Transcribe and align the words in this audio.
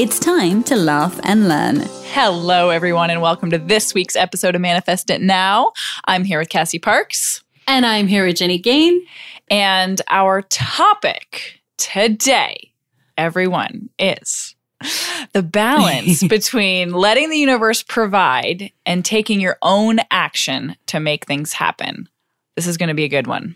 It's 0.00 0.18
time 0.18 0.62
to 0.62 0.76
laugh 0.76 1.20
and 1.24 1.46
learn. 1.46 1.82
Hello, 2.14 2.70
everyone, 2.70 3.10
and 3.10 3.20
welcome 3.20 3.50
to 3.50 3.58
this 3.58 3.92
week's 3.92 4.16
episode 4.16 4.54
of 4.54 4.62
Manifest 4.62 5.10
It 5.10 5.20
Now. 5.20 5.74
I'm 6.06 6.24
here 6.24 6.38
with 6.38 6.48
Cassie 6.48 6.78
Parks. 6.78 7.44
And 7.68 7.84
I'm 7.84 8.06
here 8.06 8.24
with 8.24 8.36
Jenny 8.36 8.56
Gain. 8.56 9.02
And 9.50 10.00
our 10.08 10.40
topic 10.40 11.60
today, 11.76 12.72
everyone, 13.18 13.90
is 13.98 14.54
the 15.34 15.42
balance 15.42 16.22
between 16.28 16.94
letting 16.94 17.28
the 17.28 17.36
universe 17.36 17.82
provide 17.82 18.72
and 18.86 19.04
taking 19.04 19.38
your 19.38 19.58
own 19.60 19.98
action 20.10 20.76
to 20.86 20.98
make 20.98 21.26
things 21.26 21.52
happen. 21.52 22.08
This 22.56 22.66
is 22.66 22.78
going 22.78 22.88
to 22.88 22.94
be 22.94 23.04
a 23.04 23.08
good 23.08 23.26
one. 23.26 23.54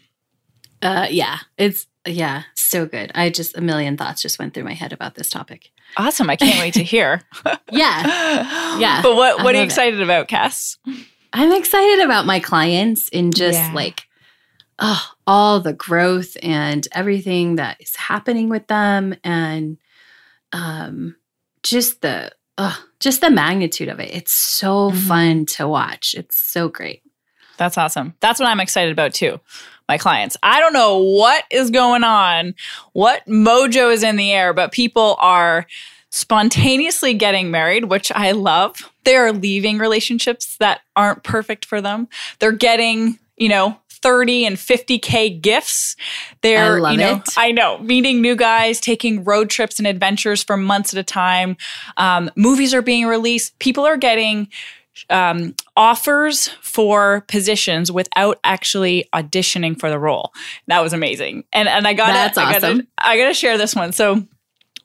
Uh, 0.82 1.06
yeah, 1.08 1.38
it's 1.56 1.86
yeah, 2.06 2.42
so 2.54 2.86
good. 2.86 3.10
I 3.14 3.30
just 3.30 3.56
a 3.56 3.60
million 3.60 3.96
thoughts 3.96 4.22
just 4.22 4.38
went 4.38 4.54
through 4.54 4.64
my 4.64 4.74
head 4.74 4.92
about 4.92 5.14
this 5.14 5.30
topic. 5.30 5.70
Awesome! 5.96 6.28
I 6.30 6.36
can't 6.36 6.58
wait 6.58 6.74
to 6.74 6.82
hear. 6.84 7.22
yeah, 7.70 8.78
yeah. 8.78 9.02
But 9.02 9.16
what 9.16 9.38
what 9.44 9.46
are 9.46 9.52
you 9.52 9.58
love 9.58 9.62
it. 9.62 9.64
excited 9.64 10.00
about, 10.00 10.28
Cass? 10.28 10.78
I'm 11.32 11.52
excited 11.52 12.04
about 12.04 12.26
my 12.26 12.40
clients 12.40 13.08
and 13.12 13.34
just 13.34 13.58
Yeah. 13.58 13.72
like 13.74 14.06
oh, 14.80 15.04
all 15.26 15.60
the 15.60 15.72
growth 15.72 16.36
and 16.42 16.86
everything 16.92 17.56
that 17.56 17.80
is 17.80 17.94
happening 17.96 18.48
with 18.48 18.66
them 18.66 19.14
and 19.22 19.78
um 20.52 21.16
just 21.62 22.00
the 22.02 22.32
oh, 22.58 22.78
just 23.00 23.20
the 23.20 23.30
magnitude 23.30 23.88
of 23.88 23.98
it. 24.00 24.14
It's 24.14 24.32
so 24.32 24.90
Mhm. 24.90 25.08
fun 25.08 25.46
to 25.46 25.66
watch. 25.66 26.14
It's 26.16 26.36
so 26.36 26.68
great. 26.68 27.02
That's 27.56 27.78
awesome. 27.78 28.14
That's 28.20 28.40
what 28.40 28.48
I'm 28.48 28.60
excited 28.60 28.92
about 28.92 29.14
too. 29.14 29.40
My 29.88 29.98
clients. 29.98 30.36
I 30.42 30.60
don't 30.60 30.72
know 30.72 30.98
what 30.98 31.44
is 31.50 31.70
going 31.70 32.04
on, 32.04 32.54
what 32.92 33.24
mojo 33.26 33.92
is 33.92 34.02
in 34.02 34.16
the 34.16 34.32
air, 34.32 34.54
but 34.54 34.72
people 34.72 35.16
are 35.20 35.66
spontaneously 36.10 37.12
getting 37.12 37.50
married, 37.50 37.86
which 37.86 38.12
I 38.12 38.30
love. 38.30 38.76
They 39.04 39.16
are 39.16 39.32
leaving 39.32 39.78
relationships 39.78 40.56
that 40.58 40.80
aren't 40.94 41.24
perfect 41.24 41.64
for 41.64 41.80
them. 41.80 42.08
They're 42.38 42.52
getting, 42.52 43.18
you 43.36 43.48
know, 43.48 43.78
30 44.04 44.46
and 44.46 44.56
50k 44.56 45.40
gifts. 45.40 45.96
They're, 46.42 46.76
I 46.76 46.78
love 46.78 46.92
you 46.92 46.98
know, 46.98 47.16
it. 47.16 47.34
I 47.36 47.52
know, 47.52 47.78
meeting 47.78 48.20
new 48.20 48.36
guys, 48.36 48.78
taking 48.78 49.24
road 49.24 49.50
trips 49.50 49.78
and 49.78 49.88
adventures 49.88 50.42
for 50.44 50.56
months 50.56 50.92
at 50.92 51.00
a 51.00 51.02
time. 51.02 51.56
Um, 51.96 52.30
movies 52.36 52.74
are 52.74 52.82
being 52.82 53.06
released. 53.06 53.58
People 53.58 53.84
are 53.84 53.96
getting 53.96 54.48
um, 55.10 55.54
offers 55.76 56.48
for 56.62 57.22
positions 57.28 57.90
without 57.90 58.38
actually 58.44 59.08
auditioning 59.14 59.78
for 59.78 59.90
the 59.90 59.98
role. 59.98 60.32
That 60.68 60.80
was 60.82 60.92
amazing. 60.92 61.44
And 61.52 61.68
and 61.68 61.86
I 61.86 61.94
got 61.94 62.08
That's 62.08 62.38
I 62.38 62.52
gotta, 62.52 62.66
awesome. 62.66 62.88
I 62.98 63.16
got 63.16 63.28
to 63.28 63.34
share 63.34 63.58
this 63.58 63.74
one. 63.74 63.92
So 63.92 64.26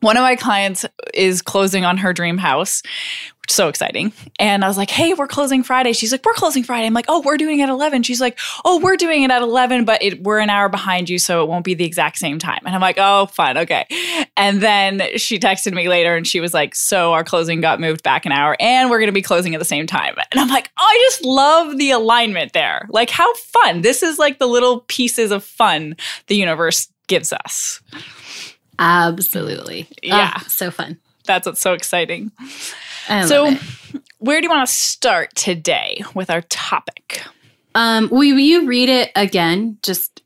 one 0.01 0.17
of 0.17 0.21
my 0.21 0.35
clients 0.35 0.85
is 1.13 1.41
closing 1.41 1.85
on 1.85 1.97
her 1.97 2.13
dream 2.13 2.37
house. 2.37 2.81
So 3.49 3.67
exciting. 3.67 4.13
And 4.39 4.63
I 4.63 4.67
was 4.67 4.77
like, 4.77 4.91
hey, 4.91 5.15
we're 5.15 5.27
closing 5.27 5.63
Friday. 5.63 5.91
She's 5.93 6.11
like, 6.11 6.23
we're 6.23 6.33
closing 6.33 6.63
Friday. 6.63 6.85
I'm 6.85 6.93
like, 6.93 7.07
oh, 7.07 7.21
we're 7.25 7.37
doing 7.37 7.59
it 7.59 7.63
at 7.63 7.69
11. 7.69 8.03
She's 8.03 8.21
like, 8.21 8.37
oh, 8.63 8.79
we're 8.79 8.95
doing 8.95 9.23
it 9.23 9.31
at 9.31 9.41
11, 9.41 9.85
but 9.85 10.03
it, 10.03 10.21
we're 10.21 10.37
an 10.37 10.51
hour 10.51 10.69
behind 10.69 11.09
you, 11.09 11.17
so 11.17 11.43
it 11.43 11.49
won't 11.49 11.65
be 11.65 11.73
the 11.73 11.83
exact 11.83 12.19
same 12.19 12.37
time. 12.37 12.59
And 12.63 12.75
I'm 12.75 12.81
like, 12.81 12.97
oh, 12.99 13.25
fine, 13.25 13.57
okay. 13.57 13.87
And 14.37 14.61
then 14.61 15.01
she 15.17 15.39
texted 15.39 15.73
me 15.73 15.89
later 15.89 16.15
and 16.15 16.27
she 16.27 16.39
was 16.39 16.53
like, 16.53 16.75
so 16.75 17.11
our 17.13 17.23
closing 17.23 17.59
got 17.59 17.79
moved 17.79 18.03
back 18.03 18.27
an 18.27 18.31
hour 18.31 18.55
and 18.59 18.89
we're 18.89 18.99
going 18.99 19.07
to 19.07 19.13
be 19.13 19.23
closing 19.23 19.55
at 19.55 19.59
the 19.59 19.65
same 19.65 19.87
time. 19.87 20.13
And 20.31 20.39
I'm 20.39 20.49
like, 20.49 20.69
oh, 20.77 20.85
I 20.87 21.07
just 21.09 21.25
love 21.25 21.77
the 21.79 21.89
alignment 21.91 22.53
there. 22.53 22.87
Like, 22.89 23.09
how 23.09 23.33
fun. 23.33 23.81
This 23.81 24.03
is 24.03 24.19
like 24.19 24.37
the 24.37 24.47
little 24.47 24.81
pieces 24.81 25.31
of 25.31 25.43
fun 25.43 25.95
the 26.27 26.35
universe 26.35 26.87
gives 27.07 27.33
us. 27.33 27.81
Absolutely. 28.77 29.87
Yeah. 30.03 30.33
Ah, 30.35 30.45
so 30.47 30.69
fun. 30.71 30.99
That's 31.29 31.45
what's 31.45 31.61
so 31.61 31.73
exciting. 31.73 32.31
I 33.07 33.27
so, 33.27 33.53
where 34.17 34.41
do 34.41 34.45
you 34.45 34.49
want 34.49 34.67
to 34.67 34.73
start 34.73 35.35
today 35.35 36.01
with 36.15 36.31
our 36.31 36.41
topic? 36.41 37.21
Um, 37.75 38.09
will 38.09 38.23
you 38.23 38.65
read 38.65 38.89
it 38.89 39.11
again? 39.15 39.77
Just 39.83 40.23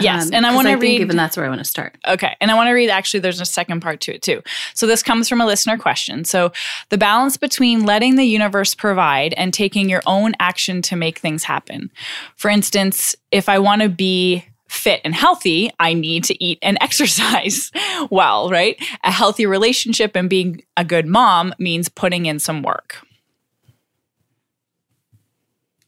Yes, 0.00 0.26
um, 0.26 0.34
and 0.34 0.44
I 0.44 0.52
want 0.52 0.66
to 0.66 0.74
read. 0.74 1.00
Even 1.00 1.16
that's 1.16 1.36
where 1.36 1.46
I 1.46 1.48
want 1.48 1.60
to 1.60 1.64
start. 1.64 1.96
Okay. 2.04 2.34
And 2.40 2.50
I 2.50 2.54
want 2.54 2.66
to 2.66 2.72
read 2.72 2.90
actually, 2.90 3.20
there's 3.20 3.40
a 3.40 3.46
second 3.46 3.80
part 3.80 4.00
to 4.00 4.14
it 4.14 4.22
too. 4.22 4.42
So 4.74 4.88
this 4.88 5.04
comes 5.04 5.28
from 5.28 5.40
a 5.40 5.46
listener 5.46 5.78
question. 5.78 6.24
So 6.24 6.50
the 6.88 6.98
balance 6.98 7.36
between 7.36 7.86
letting 7.86 8.16
the 8.16 8.24
universe 8.24 8.74
provide 8.74 9.34
and 9.34 9.54
taking 9.54 9.88
your 9.88 10.02
own 10.04 10.32
action 10.40 10.82
to 10.82 10.96
make 10.96 11.20
things 11.20 11.44
happen. 11.44 11.92
For 12.34 12.48
instance, 12.50 13.14
if 13.30 13.48
I 13.48 13.60
want 13.60 13.82
to 13.82 13.88
be 13.88 14.44
fit 14.74 15.00
and 15.04 15.14
healthy, 15.14 15.70
I 15.78 15.94
need 15.94 16.24
to 16.24 16.44
eat 16.44 16.58
and 16.62 16.76
exercise 16.82 17.70
well, 18.10 18.50
right? 18.50 18.76
A 19.02 19.10
healthy 19.10 19.46
relationship 19.46 20.14
and 20.14 20.28
being 20.28 20.62
a 20.76 20.84
good 20.84 21.06
mom 21.06 21.54
means 21.58 21.88
putting 21.88 22.26
in 22.26 22.38
some 22.38 22.62
work. 22.62 22.98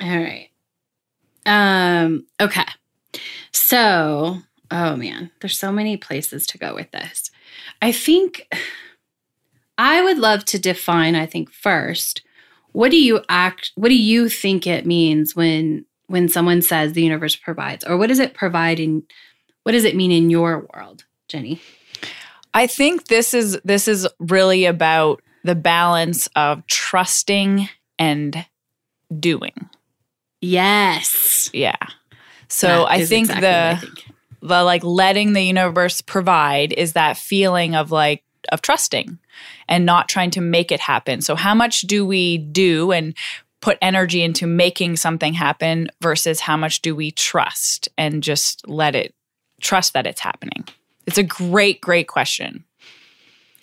All 0.00 0.08
right. 0.08 0.50
Um, 1.46 2.26
okay. 2.40 2.66
So, 3.52 4.38
oh 4.70 4.96
man, 4.96 5.30
there's 5.40 5.58
so 5.58 5.72
many 5.72 5.96
places 5.96 6.46
to 6.48 6.58
go 6.58 6.74
with 6.74 6.90
this. 6.90 7.30
I 7.80 7.92
think 7.92 8.48
I 9.78 10.02
would 10.02 10.18
love 10.18 10.44
to 10.46 10.58
define, 10.58 11.14
I 11.14 11.26
think 11.26 11.50
first, 11.50 12.22
what 12.76 12.90
do 12.90 12.98
you 12.98 13.20
act 13.30 13.72
what 13.74 13.88
do 13.88 13.96
you 13.96 14.28
think 14.28 14.66
it 14.66 14.84
means 14.84 15.34
when 15.34 15.86
when 16.08 16.28
someone 16.28 16.62
says 16.62 16.92
the 16.92 17.02
universe 17.02 17.36
provides 17.36 17.84
or 17.84 17.96
what 17.96 18.08
does 18.08 18.18
it 18.18 18.34
provide 18.34 18.78
in 18.80 19.02
what 19.64 19.72
does 19.72 19.84
it 19.84 19.96
mean 19.96 20.12
in 20.12 20.30
your 20.30 20.66
world, 20.74 21.04
Jenny? 21.28 21.60
I 22.54 22.66
think 22.66 23.08
this 23.08 23.34
is 23.34 23.58
this 23.64 23.88
is 23.88 24.06
really 24.18 24.64
about 24.64 25.22
the 25.44 25.54
balance 25.54 26.28
of 26.36 26.66
trusting 26.66 27.68
and 27.98 28.46
doing. 29.18 29.68
Yes. 30.40 31.50
Yeah. 31.52 31.76
So 32.48 32.66
That 32.68 32.90
I 32.90 33.04
think 33.04 33.24
exactly 33.24 33.40
the 33.40 33.56
I 33.56 33.76
think. 33.76 34.04
the 34.42 34.62
like 34.62 34.84
letting 34.84 35.32
the 35.32 35.42
universe 35.42 36.00
provide 36.00 36.72
is 36.72 36.92
that 36.92 37.16
feeling 37.16 37.74
of 37.74 37.90
like 37.90 38.22
of 38.52 38.62
trusting 38.62 39.18
and 39.68 39.84
not 39.84 40.08
trying 40.08 40.30
to 40.30 40.40
make 40.40 40.70
it 40.70 40.80
happen. 40.80 41.20
So 41.20 41.34
how 41.34 41.54
much 41.54 41.80
do 41.82 42.06
we 42.06 42.38
do 42.38 42.92
and 42.92 43.16
put 43.60 43.78
energy 43.82 44.22
into 44.22 44.46
making 44.46 44.96
something 44.96 45.32
happen 45.34 45.88
versus 46.00 46.40
how 46.40 46.56
much 46.56 46.82
do 46.82 46.94
we 46.94 47.10
trust 47.10 47.88
and 47.98 48.22
just 48.22 48.66
let 48.68 48.94
it 48.94 49.14
trust 49.60 49.92
that 49.94 50.06
it's 50.06 50.20
happening? 50.20 50.64
It's 51.06 51.18
a 51.18 51.22
great 51.22 51.80
great 51.80 52.08
question. 52.08 52.64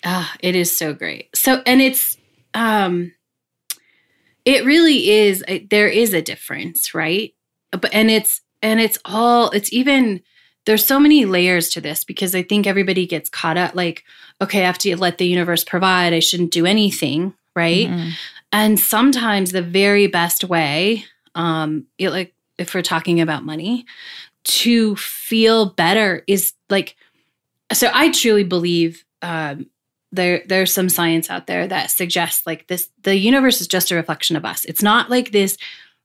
Ah, 0.04 0.34
it 0.40 0.54
is 0.54 0.76
so 0.76 0.92
great. 0.92 1.34
So, 1.34 1.62
and 1.64 1.80
it's, 1.80 2.18
um, 2.52 3.12
it 4.44 4.64
really 4.64 5.10
is. 5.10 5.42
it- 5.48 5.70
There 5.70 5.88
is 5.88 6.12
a 6.12 6.22
difference, 6.22 6.94
right? 6.94 7.32
But 7.70 7.92
and 7.94 8.10
it's 8.10 8.40
and 8.62 8.80
it's 8.80 8.98
all. 9.04 9.50
It's 9.50 9.72
even. 9.72 10.20
There's 10.66 10.84
so 10.84 10.98
many 10.98 11.26
layers 11.26 11.68
to 11.70 11.80
this 11.82 12.04
because 12.04 12.34
I 12.34 12.42
think 12.42 12.66
everybody 12.66 13.06
gets 13.06 13.28
caught 13.28 13.58
up. 13.58 13.74
Like, 13.74 14.02
okay, 14.40 14.62
I 14.62 14.66
have 14.66 14.78
to 14.78 14.96
let 14.96 15.18
the 15.18 15.26
universe 15.26 15.62
provide. 15.62 16.14
I 16.14 16.20
shouldn't 16.20 16.52
do 16.52 16.64
anything, 16.64 17.34
right? 17.54 17.86
Mhm. 17.88 18.12
And 18.54 18.78
sometimes 18.78 19.50
the 19.50 19.62
very 19.62 20.06
best 20.06 20.44
way, 20.44 21.04
um, 21.34 21.86
it, 21.98 22.10
like 22.10 22.34
if 22.56 22.72
we're 22.72 22.82
talking 22.82 23.20
about 23.20 23.44
money, 23.44 23.84
to 24.44 24.94
feel 24.94 25.66
better 25.70 26.22
is 26.28 26.52
like. 26.70 26.94
So 27.72 27.90
I 27.92 28.12
truly 28.12 28.44
believe 28.44 29.04
um, 29.22 29.66
there 30.12 30.44
there's 30.46 30.72
some 30.72 30.88
science 30.88 31.30
out 31.30 31.48
there 31.48 31.66
that 31.66 31.90
suggests 31.90 32.46
like 32.46 32.68
this: 32.68 32.90
the 33.02 33.16
universe 33.16 33.60
is 33.60 33.66
just 33.66 33.90
a 33.90 33.96
reflection 33.96 34.36
of 34.36 34.44
us. 34.44 34.64
It's 34.66 34.82
not 34.82 35.10
like 35.10 35.32
this 35.32 35.58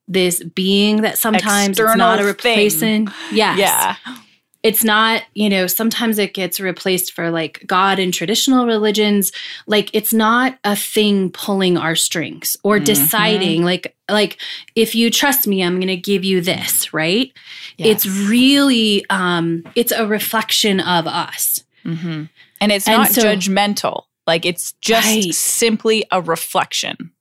this 0.07 0.43
being 0.43 1.03
that 1.03 1.19
sometimes 1.19 1.77
it's 1.77 1.95
not 1.95 2.17
a 2.19 2.23
External 2.23 2.25
replacement. 2.25 3.09
Yes. 3.31 3.59
Yeah. 3.59 4.15
It's 4.61 4.83
not, 4.83 5.23
you 5.33 5.49
know, 5.49 5.67
sometimes 5.67 6.17
it 6.19 6.33
gets 6.33 6.59
replaced 6.59 7.13
for 7.13 7.31
like 7.31 7.63
God 7.65 7.97
in 7.97 8.11
traditional 8.11 8.65
religions. 8.65 9.31
Like 9.67 9.89
it's 9.93 10.13
not 10.13 10.59
a 10.65 10.75
thing 10.75 11.31
pulling 11.31 11.77
our 11.77 11.95
strings 11.95 12.57
or 12.63 12.77
Mhm. 12.77 12.85
deciding 12.85 13.63
like 13.63 13.95
like 14.09 14.37
if 14.75 14.95
you 14.95 15.09
trust 15.11 15.47
me, 15.47 15.63
I'm 15.63 15.75
going 15.75 15.87
to 15.87 15.95
give 15.95 16.25
you 16.25 16.41
this, 16.41 16.93
right? 16.93 17.31
It's 17.77 18.05
really 18.05 19.05
um 19.09 19.63
it's 19.75 19.93
a 19.93 20.05
reflection 20.05 20.81
of 20.81 21.07
us. 21.07 21.63
Mm-hmm. 21.85 22.23
And 22.59 22.71
it's 22.71 22.87
And 22.87 22.97
not 22.97 23.11
so- 23.11 23.21
judgmental. 23.23 24.03
Like 24.27 24.45
it's 24.45 24.73
just 24.81 25.07
Right. 25.07 25.33
simply 25.33 26.05
a 26.11 26.21
reflection. 26.21 27.11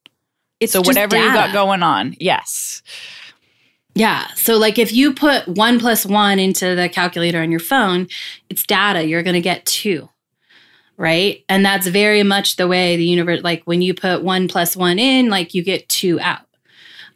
It's 0.60 0.72
so 0.72 0.80
whatever 0.82 1.16
you 1.16 1.32
got 1.32 1.52
going 1.52 1.84
on, 1.84 2.16
yes. 2.18 2.82
Yeah. 3.98 4.26
So, 4.34 4.56
like, 4.56 4.78
if 4.78 4.92
you 4.92 5.12
put 5.12 5.48
one 5.48 5.78
plus 5.80 6.06
one 6.06 6.38
into 6.38 6.74
the 6.74 6.88
calculator 6.88 7.40
on 7.40 7.50
your 7.50 7.60
phone, 7.60 8.08
it's 8.48 8.64
data. 8.64 9.04
You're 9.04 9.22
going 9.22 9.34
to 9.34 9.40
get 9.40 9.66
two. 9.66 10.08
Right. 10.96 11.44
And 11.48 11.64
that's 11.64 11.86
very 11.86 12.22
much 12.22 12.56
the 12.56 12.66
way 12.66 12.96
the 12.96 13.04
universe, 13.04 13.42
like, 13.42 13.62
when 13.64 13.82
you 13.82 13.94
put 13.94 14.22
one 14.22 14.48
plus 14.48 14.76
one 14.76 14.98
in, 14.98 15.30
like, 15.30 15.54
you 15.54 15.62
get 15.62 15.88
two 15.88 16.18
out. 16.20 16.42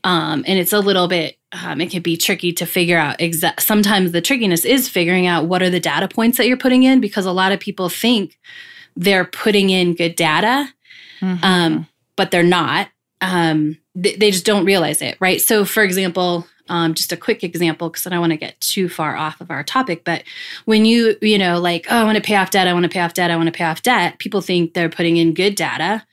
Um, 0.05 0.44
and 0.46 0.58
it's 0.58 0.73
a 0.73 0.81
little 0.81 1.08
bit, 1.08 1.37
um, 1.52 1.81
it 1.81 1.90
can 1.90 2.02
be 2.02 2.17
tricky 2.17 2.52
to 2.55 2.67
figure 2.67 2.99
out 2.99 3.20
exact. 3.20 3.62
Sometimes 3.62 4.12
the 4.12 4.20
trickiness 4.20 4.64
is 4.64 4.88
figuring 4.88 5.26
out 5.26 5.46
what 5.46 5.62
are 5.62 5.70
the 5.70 5.81
data 5.81 6.08
points 6.08 6.38
that 6.38 6.46
you're 6.46 6.56
putting 6.56 6.82
in 6.82 7.00
because 7.00 7.26
a 7.26 7.32
lot 7.32 7.52
of 7.52 7.61
people 7.61 7.88
think 7.88 8.38
they're 8.96 9.25
putting 9.25 9.70
in 9.70 9.94
good 9.94 10.17
data 10.17 10.73
Mm-hmm. 11.23 11.44
um, 11.44 11.87
but 12.17 12.31
they're 12.31 12.43
not. 12.43 12.88
Um, 13.20 13.78
th- 14.00 14.19
they 14.19 14.32
just 14.32 14.44
don't 14.44 14.64
realize 14.64 15.00
it, 15.00 15.17
right? 15.20 15.40
So, 15.40 15.64
for 15.64 15.82
example, 15.85 16.46
um, 16.69 16.94
just 16.94 17.12
a 17.12 17.17
quick 17.17 17.43
example, 17.43 17.88
because 17.88 18.06
I 18.06 18.11
don't 18.11 18.20
want 18.20 18.32
to 18.32 18.37
get 18.37 18.61
too 18.61 18.88
far 18.88 19.17
off 19.17 19.41
of 19.41 19.50
our 19.50 19.62
topic, 19.62 20.05
but 20.05 20.23
when 20.64 20.85
you, 20.85 21.17
you 21.20 21.38
know, 21.38 21.61
like, 21.61 21.87
oh, 21.91 21.97
I 21.97 22.05
want 22.05 22.17
to 22.17 22.23
pay 22.23 22.37
off 22.37 22.50
debt, 22.50 22.69
I 22.69 22.73
want 22.73 22.85
to 22.85 22.88
pay 22.88 23.00
off 23.00 23.14
debt, 23.14 23.31
I 23.31 23.37
want 23.37 23.49
to 23.49 23.53
pay 23.53 23.64
off 23.64 23.82
debt, 23.82 24.19
people 24.19 24.41
think 24.41 24.75
they're 24.75 24.88
putting 24.88 25.17
in 25.17 25.35
good 25.35 25.55
data, 25.55 26.05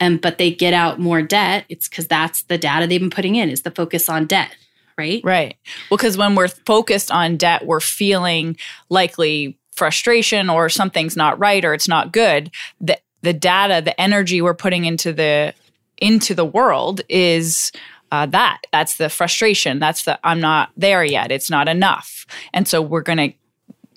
and 0.00 0.20
but 0.20 0.38
they 0.38 0.50
get 0.50 0.74
out 0.74 0.98
more 0.98 1.22
debt. 1.22 1.64
It's 1.68 1.88
because 1.88 2.06
that's 2.08 2.42
the 2.42 2.58
data 2.58 2.86
they've 2.86 3.00
been 3.00 3.10
putting 3.10 3.36
in 3.36 3.48
is 3.48 3.62
the 3.62 3.70
focus 3.70 4.08
on 4.08 4.26
debt, 4.26 4.56
right? 4.98 5.20
Right. 5.22 5.56
Well, 5.90 5.96
because 5.96 6.16
when 6.16 6.34
we're 6.34 6.48
focused 6.48 7.10
on 7.10 7.36
debt, 7.36 7.66
we're 7.66 7.80
feeling 7.80 8.56
likely 8.88 9.56
frustration 9.72 10.50
or 10.50 10.68
something's 10.68 11.16
not 11.16 11.38
right 11.38 11.64
or 11.64 11.72
it's 11.72 11.88
not 11.88 12.12
good. 12.12 12.50
The 12.80 12.98
the 13.22 13.32
data, 13.32 13.80
the 13.82 13.98
energy 14.00 14.42
we're 14.42 14.54
putting 14.54 14.84
into 14.84 15.12
the 15.12 15.54
into 15.98 16.34
the 16.34 16.44
world 16.44 17.00
is 17.08 17.70
uh, 18.12 18.26
that. 18.26 18.60
That's 18.70 18.96
the 18.98 19.08
frustration. 19.08 19.80
That's 19.80 20.04
the 20.04 20.20
I'm 20.22 20.40
not 20.40 20.70
there 20.76 21.02
yet. 21.02 21.32
It's 21.32 21.50
not 21.50 21.66
enough. 21.66 22.26
And 22.52 22.68
so 22.68 22.80
we're 22.80 23.02
gonna 23.02 23.32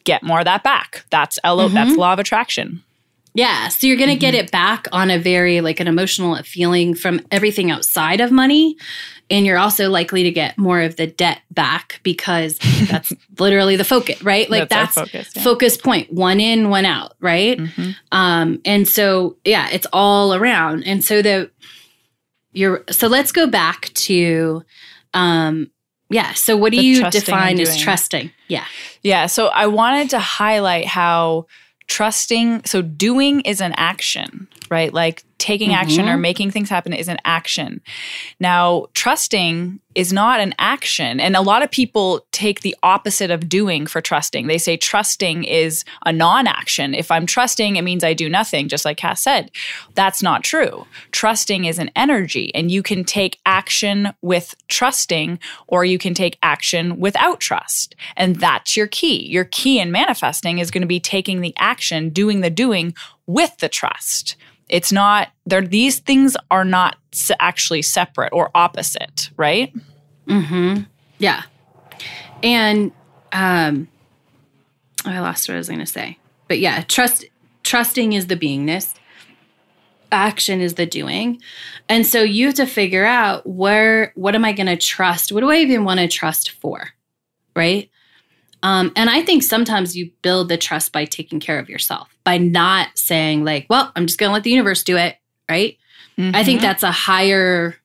get 0.06 0.24
more 0.24 0.40
of 0.40 0.46
that 0.46 0.64
back. 0.64 1.06
That's 1.12 1.38
LO, 1.44 1.68
that's 1.68 1.96
law 1.96 2.14
of 2.14 2.20
attraction. 2.20 2.82
Yeah. 3.36 3.68
So 3.68 3.86
you're 3.86 3.98
going 3.98 4.10
to 4.12 4.16
get 4.16 4.34
it 4.34 4.50
back 4.50 4.88
on 4.94 5.12
a 5.12 5.20
very 5.20 5.60
like 5.60 5.82
an 5.82 5.88
emotional 5.88 6.38
feeling 6.44 6.96
from 6.96 7.20
everything 7.32 7.70
outside 7.70 8.22
of 8.22 8.32
money. 8.32 8.78
And 9.30 9.46
you're 9.46 9.58
also 9.58 9.90
likely 9.90 10.24
to 10.24 10.32
get 10.32 10.58
more 10.58 10.82
of 10.82 10.96
the 10.96 11.06
debt 11.06 11.42
back 11.52 12.00
because 12.04 12.58
that's 12.90 13.12
literally 13.38 13.76
the 13.76 13.84
focus, 13.84 14.24
right? 14.24 14.50
Like 14.50 14.70
That's 14.70 14.96
that's, 14.96 15.12
focus, 15.12 15.34
yeah. 15.36 15.44
focus 15.44 15.76
point, 15.76 16.14
one 16.14 16.40
in, 16.40 16.70
one 16.70 16.86
out, 16.86 17.16
right? 17.20 17.58
Mhm. 17.58 17.96
Um, 18.14 18.62
and 18.64 18.88
so 18.88 19.36
yeah, 19.44 19.68
it's 19.70 19.88
all 19.92 20.34
around. 20.34 20.84
And 20.84 21.04
so 21.04 21.22
the 21.22 21.52
you're 22.56 22.84
so 22.90 23.08
let's 23.08 23.32
go 23.32 23.48
back 23.48 23.92
to 23.94 24.64
um 25.14 25.70
yeah. 26.10 26.34
So 26.34 26.56
what 26.56 26.72
do 26.72 26.78
The 26.78 26.84
you 26.84 27.10
define 27.10 27.60
as 27.60 27.78
trusting? 27.78 28.32
Yeah. 28.48 28.66
Yeah. 29.02 29.26
So 29.26 29.48
I 29.48 29.68
wanted 29.68 30.12
to 30.12 30.20
highlight 30.20 30.86
how 30.86 31.48
trusting, 31.88 32.64
so 32.66 32.82
doing 32.82 33.42
is 33.42 33.62
an 33.62 33.74
action, 33.78 34.48
right? 34.70 34.94
Like 34.94 35.24
taking 35.38 35.74
action 35.74 36.08
or 36.08 36.14
mm-hmm. 36.14 36.22
making 36.22 36.52
things 36.52 36.70
happen 36.70 36.94
is 36.94 37.08
an 37.08 37.18
action. 37.26 37.82
Now, 38.40 38.88
trusting 38.94 39.80
is 39.94 40.12
not 40.12 40.40
an 40.40 40.54
action. 40.60 41.20
And 41.20 41.36
a 41.36 41.42
lot 41.42 41.62
of 41.64 41.72
people 41.72 42.26
take 42.32 42.62
the 42.62 42.76
opposite 42.84 43.32
of 43.32 43.48
doing 43.48 43.86
for 43.86 44.02
trusting. 44.02 44.48
They 44.48 44.58
say 44.58 44.76
trusting 44.76 45.44
is 45.44 45.84
a 46.06 46.12
non 46.12 46.48
action. 46.48 46.94
If 46.94 47.12
I'm 47.12 47.26
trusting, 47.26 47.76
it 47.76 47.84
means 47.84 48.04
I 48.04 48.14
do 48.14 48.30
nothing, 48.30 48.68
just 48.68 48.86
like 48.86 48.98
Cass 48.98 49.22
said. 49.22 49.52
That's 49.94 50.24
not 50.24 50.44
true. 50.44 50.86
Trusting 51.12 51.66
is 51.66 51.80
an 51.80 51.92
energy, 51.96 52.54
and 52.56 52.72
you 52.72 52.82
can 52.82 53.04
take 53.04 53.40
action 53.46 54.14
with 54.22 54.56
trusting, 54.68 55.40
or 55.68 55.86
you 55.86 55.98
can 55.98 56.14
take 56.14 56.38
action 56.44 57.00
without 57.00 57.40
trust. 57.40 57.96
And 58.18 58.38
that's 58.38 58.76
your 58.76 58.88
key. 58.88 59.28
Your 59.28 59.46
key 59.46 59.80
in 59.80 59.92
manifesting 59.92 60.60
is 60.60 60.72
going 60.72 60.82
to 60.82 60.88
be 60.88 61.00
taking 61.00 61.42
the 61.42 61.54
action, 61.58 62.10
doing 62.10 62.42
the 62.42 62.50
doing 62.50 62.94
with 63.28 63.58
the 63.58 63.70
trust. 63.70 64.36
It's 64.70 64.92
not 64.92 65.30
there. 65.46 65.62
These 65.62 66.00
things 66.00 66.36
are 66.50 66.66
not 66.66 66.98
actually 67.40 67.82
separate 67.82 68.34
or 68.34 68.50
opposite, 68.56 69.30
right? 69.38 69.74
Mm-hmm. 70.28 70.84
Yeah. 71.20 71.44
And 72.44 72.92
um 73.32 73.88
I 75.06 75.20
lost 75.20 75.48
what 75.48 75.56
I 75.56 75.58
was 75.58 75.70
gonna 75.70 75.86
say. 75.86 76.18
But 76.48 76.60
yeah, 76.60 76.82
trust 76.82 77.26
trusting 77.64 78.14
is 78.14 78.28
the 78.28 78.36
beingness. 78.36 78.94
Action 80.12 80.62
is 80.62 80.76
the 80.76 80.86
doing. 80.86 81.42
And 81.90 82.06
so 82.06 82.22
you 82.22 82.48
have 82.48 82.56
to 82.56 82.66
figure 82.66 83.06
out 83.06 83.46
where 83.46 84.12
what 84.16 84.36
am 84.36 84.46
I 84.46 84.54
gonna 84.54 84.78
trust? 84.78 85.32
What 85.32 85.42
do 85.42 85.52
I 85.52 85.58
even 85.58 85.84
want 85.84 86.00
to 86.00 86.08
trust 86.08 86.52
for? 86.52 86.90
Right? 87.56 87.90
Um, 88.66 88.92
and 88.96 89.12
I 89.12 89.22
think 89.22 89.44
sometimes 89.44 89.96
you 89.96 90.10
build 90.24 90.50
the 90.50 90.58
trust 90.58 90.92
by 90.92 91.06
taking 91.06 91.40
care 91.40 91.60
of 91.60 91.70
yourself, 91.70 92.10
by 92.24 92.40
not 92.40 92.88
saying, 92.96 93.46
like, 93.46 93.68
well, 93.70 93.92
I'm 93.96 94.08
just 94.08 94.18
gonna 94.18 94.34
let 94.34 94.42
the 94.42 94.50
universe 94.50 94.82
do 94.84 94.98
it, 94.98 95.18
right? 95.48 95.78
I 96.18 96.44
think 96.44 96.60
Mhm. 96.60 96.64
that's 96.64 96.82
a 96.84 96.92
higher 96.92 97.78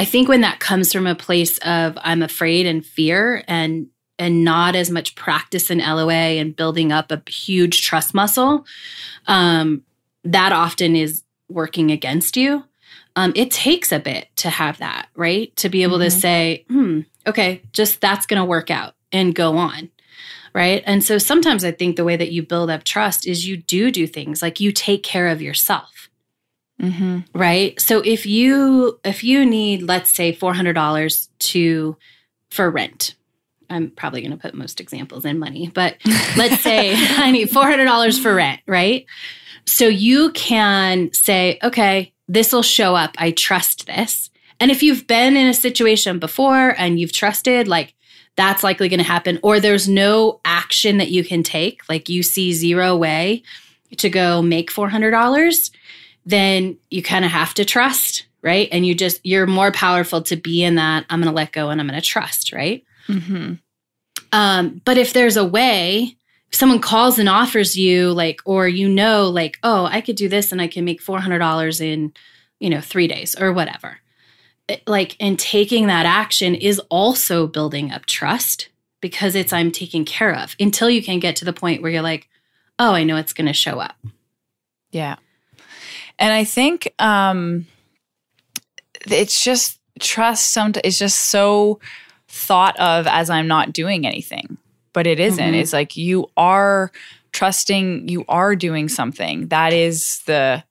I 0.00 0.04
think 0.04 0.28
when 0.28 0.42
that 0.42 0.60
comes 0.60 0.92
from 0.92 1.08
a 1.08 1.14
place 1.16 1.58
of 1.58 1.98
I'm 2.02 2.22
afraid 2.22 2.66
and 2.66 2.86
fear 2.86 3.42
and 3.48 3.88
and 4.18 4.44
not 4.44 4.76
as 4.76 4.90
much 4.90 5.14
practice 5.16 5.70
in 5.70 5.78
LOA 5.80 6.38
and 6.40 6.54
building 6.56 6.90
up 6.92 7.10
a 7.12 7.20
huge 7.28 7.82
trust 7.82 8.14
muscle, 8.14 8.64
um, 9.26 9.82
that 10.24 10.52
often 10.52 10.94
is 10.96 11.24
working 11.48 11.90
against 11.90 12.36
you. 12.36 12.64
Um, 13.16 13.32
it 13.36 13.50
takes 13.50 13.90
a 13.92 13.98
bit 13.98 14.28
to 14.36 14.50
have 14.50 14.78
that, 14.78 15.08
right? 15.16 15.54
To 15.56 15.68
be 15.68 15.82
able 15.82 15.98
to 15.98 16.06
Mhm. 16.06 16.20
say, 16.20 16.64
hmm, 16.68 17.00
okay, 17.26 17.60
just 17.72 18.00
that's 18.00 18.24
going 18.26 18.40
to 18.40 18.44
work 18.44 18.70
out 18.70 18.94
and 19.12 19.34
go 19.34 19.56
on. 19.56 19.90
Right. 20.54 20.82
And 20.86 21.04
so 21.04 21.18
sometimes 21.18 21.62
I 21.64 21.70
think 21.72 21.96
the 21.96 22.04
way 22.04 22.16
that 22.16 22.32
you 22.32 22.42
build 22.42 22.70
up 22.70 22.82
trust 22.84 23.26
is 23.26 23.46
you 23.46 23.56
do 23.58 23.90
do 23.90 24.06
things 24.06 24.40
like 24.42 24.60
you 24.60 24.72
take 24.72 25.02
care 25.02 25.28
of 25.28 25.42
yourself 25.42 26.08
Mhm. 26.80 27.24
right 27.34 27.78
so 27.80 27.98
if 28.04 28.24
you 28.24 29.00
if 29.04 29.24
you 29.24 29.44
need 29.44 29.82
let's 29.82 30.14
say 30.14 30.32
$400 30.32 31.28
to 31.40 31.96
for 32.50 32.70
rent 32.70 33.16
i'm 33.68 33.90
probably 33.90 34.20
going 34.20 34.30
to 34.30 34.36
put 34.36 34.54
most 34.54 34.80
examples 34.80 35.24
in 35.24 35.40
money 35.40 35.68
but 35.74 35.96
let's 36.36 36.60
say 36.62 36.94
i 36.96 37.32
need 37.32 37.48
$400 37.50 38.20
for 38.22 38.32
rent 38.32 38.60
right 38.68 39.06
so 39.66 39.88
you 39.88 40.30
can 40.32 41.12
say 41.12 41.58
okay 41.64 42.12
this 42.28 42.52
will 42.52 42.62
show 42.62 42.94
up 42.94 43.16
i 43.18 43.32
trust 43.32 43.86
this 43.88 44.30
and 44.60 44.70
if 44.70 44.80
you've 44.80 45.06
been 45.08 45.36
in 45.36 45.48
a 45.48 45.54
situation 45.54 46.20
before 46.20 46.76
and 46.78 47.00
you've 47.00 47.12
trusted 47.12 47.66
like 47.66 47.92
that's 48.38 48.62
likely 48.62 48.88
going 48.88 48.98
to 48.98 49.04
happen 49.04 49.38
or 49.42 49.60
there's 49.60 49.88
no 49.88 50.40
action 50.44 50.96
that 50.96 51.10
you 51.10 51.22
can 51.22 51.42
take 51.42 51.82
like 51.88 52.08
you 52.08 52.22
see 52.22 52.52
zero 52.52 52.96
way 52.96 53.42
to 53.98 54.08
go 54.08 54.40
make 54.40 54.70
$400 54.70 55.70
then 56.28 56.76
you 56.90 57.02
kind 57.02 57.24
of 57.24 57.30
have 57.30 57.54
to 57.54 57.64
trust, 57.64 58.26
right? 58.42 58.68
And 58.70 58.84
you 58.84 58.94
just, 58.94 59.24
you're 59.24 59.46
more 59.46 59.72
powerful 59.72 60.20
to 60.22 60.36
be 60.36 60.62
in 60.62 60.74
that. 60.74 61.06
I'm 61.08 61.22
going 61.22 61.32
to 61.32 61.34
let 61.34 61.52
go 61.52 61.70
and 61.70 61.80
I'm 61.80 61.88
going 61.88 61.98
to 61.98 62.06
trust, 62.06 62.52
right? 62.52 62.84
Mm-hmm. 63.08 63.54
Um, 64.32 64.82
but 64.84 64.98
if 64.98 65.14
there's 65.14 65.38
a 65.38 65.44
way, 65.46 66.16
if 66.50 66.54
someone 66.54 66.80
calls 66.80 67.18
and 67.18 67.30
offers 67.30 67.78
you, 67.78 68.12
like, 68.12 68.42
or 68.44 68.68
you 68.68 68.90
know, 68.90 69.30
like, 69.30 69.58
oh, 69.62 69.86
I 69.86 70.02
could 70.02 70.16
do 70.16 70.28
this 70.28 70.52
and 70.52 70.60
I 70.60 70.68
can 70.68 70.84
make 70.84 71.02
$400 71.02 71.80
in, 71.80 72.12
you 72.60 72.68
know, 72.68 72.82
three 72.82 73.08
days 73.08 73.34
or 73.34 73.50
whatever. 73.50 73.98
Like, 74.86 75.16
and 75.18 75.38
taking 75.38 75.86
that 75.86 76.04
action 76.06 76.54
is 76.54 76.78
also 76.90 77.46
building 77.46 77.90
up 77.90 78.06
trust 78.06 78.68
because 79.00 79.34
it's 79.34 79.52
I'm 79.52 79.70
taken 79.70 80.04
care 80.04 80.34
of 80.34 80.54
until 80.60 80.90
you 80.90 81.02
can 81.02 81.20
get 81.20 81.36
to 81.36 81.44
the 81.44 81.52
point 81.52 81.80
where 81.80 81.90
you're 81.90 82.02
like, 82.02 82.28
oh, 82.78 82.92
I 82.92 83.04
know 83.04 83.16
it's 83.16 83.32
going 83.32 83.46
to 83.46 83.52
show 83.52 83.80
up. 83.80 83.96
Yeah. 84.90 85.16
And 86.18 86.32
I 86.32 86.44
think 86.44 86.92
um 86.98 87.66
it's 89.10 89.42
just 89.42 89.78
trust 90.00 90.50
some 90.50 90.72
it's 90.84 90.98
just 90.98 91.18
so 91.18 91.80
thought 92.28 92.78
of 92.78 93.06
as 93.06 93.30
I'm 93.30 93.46
not 93.46 93.72
doing 93.72 94.06
anything. 94.06 94.58
But 94.92 95.06
it 95.06 95.20
isn't. 95.20 95.52
Mhm. 95.54 95.60
It's 95.60 95.72
like 95.72 95.96
you 95.96 96.30
are 96.36 96.90
trusting 97.32 98.08
you 98.08 98.24
are 98.28 98.56
doing 98.56 98.88
something. 98.88 99.48
That 99.48 99.72
is 99.72 100.20
the 100.26 100.64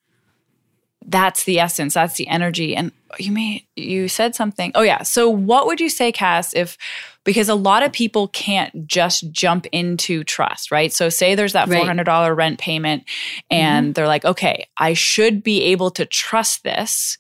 that's 1.10 1.46
the 1.46 1.60
essence. 1.60 1.94
That's 1.94 2.16
the 2.16 2.28
energy. 2.28 2.76
And 2.76 2.92
you 3.18 3.32
may 3.32 3.66
you 3.76 4.08
said 4.10 4.36
something. 4.36 4.72
Oh 4.76 4.82
yeah. 4.82 5.04
So 5.04 5.30
what 5.30 5.66
would 5.66 5.80
you 5.80 5.90
say, 5.90 6.12
Cass, 6.12 6.54
if 6.54 6.78
because 7.24 7.48
a 7.50 7.56
lot 7.56 7.84
of 7.84 7.92
people 7.94 8.28
can't 8.30 8.88
just 8.88 9.32
jump 9.32 9.66
into 9.72 10.24
trust, 10.26 10.72
right? 10.72 10.92
So 10.94 11.10
say 11.10 11.34
there's 11.36 11.54
that 11.54 11.68
four 11.68 11.86
hundred 11.86 12.04
dollar 12.06 12.36
rent 12.36 12.60
payment, 12.60 13.04
and 13.50 13.96
they're 13.96 14.08
like, 14.08 14.26
okay, 14.26 14.68
I 14.78 14.94
should 14.94 15.44
be 15.44 15.64
able 15.64 15.92
to 15.92 16.06
trust 16.06 16.64
this, 16.64 17.18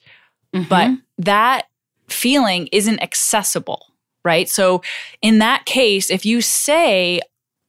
but 0.51 0.89
Mhm. 0.89 1.01
that 1.19 1.67
feeling 2.09 2.67
isn't 2.71 3.01
accessible, 3.01 3.87
right? 4.23 4.47
So 4.49 4.81
in 5.21 5.39
that 5.39 5.65
case, 5.65 6.09
if 6.09 6.25
you 6.25 6.41
say, 6.41 7.21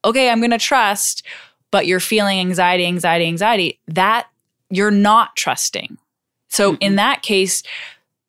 okay, 0.05 0.29
I'm 0.29 0.39
going 0.39 0.51
to 0.51 0.57
trust, 0.57 1.23
but 1.71 1.87
you're 1.87 1.99
feeling 1.99 2.39
anxiety, 2.39 2.85
anxiety, 2.85 3.25
anxiety, 3.27 3.79
that 3.87 4.27
you're 4.69 4.91
not 4.91 5.35
trusting. 5.35 5.97
So 6.49 6.73
mm-hmm. 6.73 6.81
in 6.81 6.95
that 6.97 7.21
case, 7.21 7.63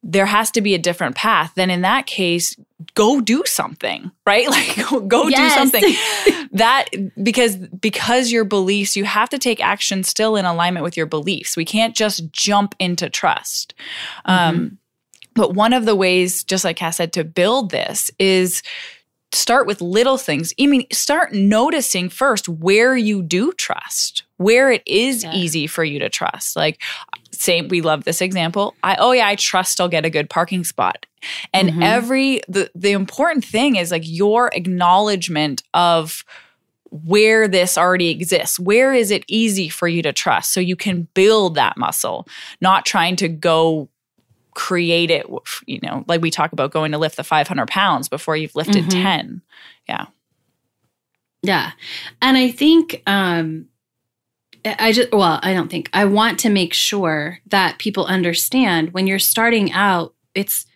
there 0.03 0.27
has 0.27 0.51
to 0.53 0.61
be 0.61 0.75
a 0.75 0.79
different 0.79 1.15
path. 1.15 1.53
Then 1.57 1.69
in 1.71 1.83
that 1.83 2.07
case, 2.07 2.57
go 2.95 3.21
do 3.21 3.43
something, 3.47 4.11
right? 4.27 4.47
Like 4.51 4.77
go, 4.89 5.01
go 5.01 5.29
yes. 5.29 5.55
do 5.55 5.59
something. 5.59 6.49
that 6.53 6.87
because 7.23 7.57
because 7.57 8.33
your 8.33 8.45
beliefs, 8.45 8.97
you 8.97 9.05
have 9.05 9.29
to 9.31 9.39
take 9.39 9.63
action 9.63 10.03
still 10.05 10.37
in 10.37 10.45
alignment 10.45 10.85
with 10.85 10.97
your 10.97 11.07
beliefs. 11.07 11.57
We 11.57 11.65
can't 11.65 11.95
just 11.95 12.31
jump 12.33 12.75
into 12.79 13.11
trust. 13.11 13.75
Mm-hmm. 14.27 14.57
Um, 14.57 14.79
but 15.35 15.55
one 15.55 15.73
of 15.73 15.85
the 15.85 15.95
ways, 15.95 16.45
just 16.45 16.65
like 16.65 16.77
Cass 16.77 16.97
said, 16.97 17.13
to 17.13 17.25
build 17.25 17.71
this 17.71 18.11
is 18.19 18.63
start 19.33 19.67
with 19.67 19.81
little 19.81 20.19
things. 20.19 20.53
I 20.61 20.67
mean, 20.67 20.87
start 20.91 21.33
noticing 21.33 22.09
first 22.09 22.49
where 22.49 22.97
you 22.97 23.23
do 23.23 23.53
trust, 23.53 24.25
where 24.41 24.71
it 24.71 24.83
is 24.87 25.23
yeah. 25.23 25.35
easy 25.35 25.67
for 25.67 25.85
you 25.85 25.99
to 25.99 26.09
trust. 26.09 26.57
Like, 26.57 26.81
say 27.31 27.61
we 27.61 27.83
love 27.83 28.05
this 28.05 28.23
example. 28.23 28.75
I 28.83 28.97
oh 28.99 29.13
yeah, 29.13 29.29
I 29.29 29.35
trust 29.37 29.81
I'll 29.81 29.89
get 29.89 30.07
a 30.07 30.11
good 30.11 30.31
parking 30.31 30.65
spot. 30.65 31.05
And 31.53 31.69
mm-hmm. 31.69 31.83
every 31.83 32.41
the 32.49 32.71
the 32.75 32.93
important 32.93 33.45
thing 33.45 33.77
is 33.77 33.91
like 33.91 34.03
your 34.07 34.49
acknowledgement 34.55 35.63
of 35.75 36.25
where 36.91 37.49
this 37.49 37.77
already 37.77 38.09
exists. 38.09 38.59
Where 38.59 38.95
is 38.95 39.11
it 39.11 39.25
easy 39.29 39.69
for 39.69 39.87
you 39.87 40.03
to 40.03 40.13
trust 40.13 40.55
so 40.55 40.61
you 40.61 40.75
can 40.75 41.07
build 41.13 41.55
that 41.57 41.77
muscle, 41.77 42.27
not 42.63 42.87
trying 42.87 43.17
to 43.17 43.29
go 43.29 43.91
create 44.55 45.11
it, 45.11 45.27
you 45.67 45.81
know, 45.83 46.03
like 46.09 46.23
we 46.23 46.31
talk 46.31 46.53
about 46.53 46.73
going 46.73 46.93
to 46.93 46.99
lift 46.99 47.17
the 47.17 47.25
500 47.25 47.69
pounds 47.69 48.09
before 48.09 48.37
you've 48.37 48.57
lifted 48.57 48.85
mm-hmm. 48.87 49.03
10. 49.03 49.43
Yeah. 49.87 50.07
Yeah. 51.43 51.71
And 52.21 52.37
I 52.37 52.51
think, 52.51 53.03
um, 53.07 53.67
I 54.65 54.93
just, 54.93 55.13
well, 55.13 55.41
I 55.43 55.53
don't 55.53 55.71
think, 55.71 55.89
I 55.93 56.05
want 56.05 56.39
to 56.41 56.51
make 56.51 56.75
sure 56.75 57.39
that 57.47 57.79
people 57.79 58.07
understand 58.07 58.93
when 58.93 59.07
you're 59.07 59.19
starting 59.19 59.73
out, 59.73 60.15
it's, 60.35 60.67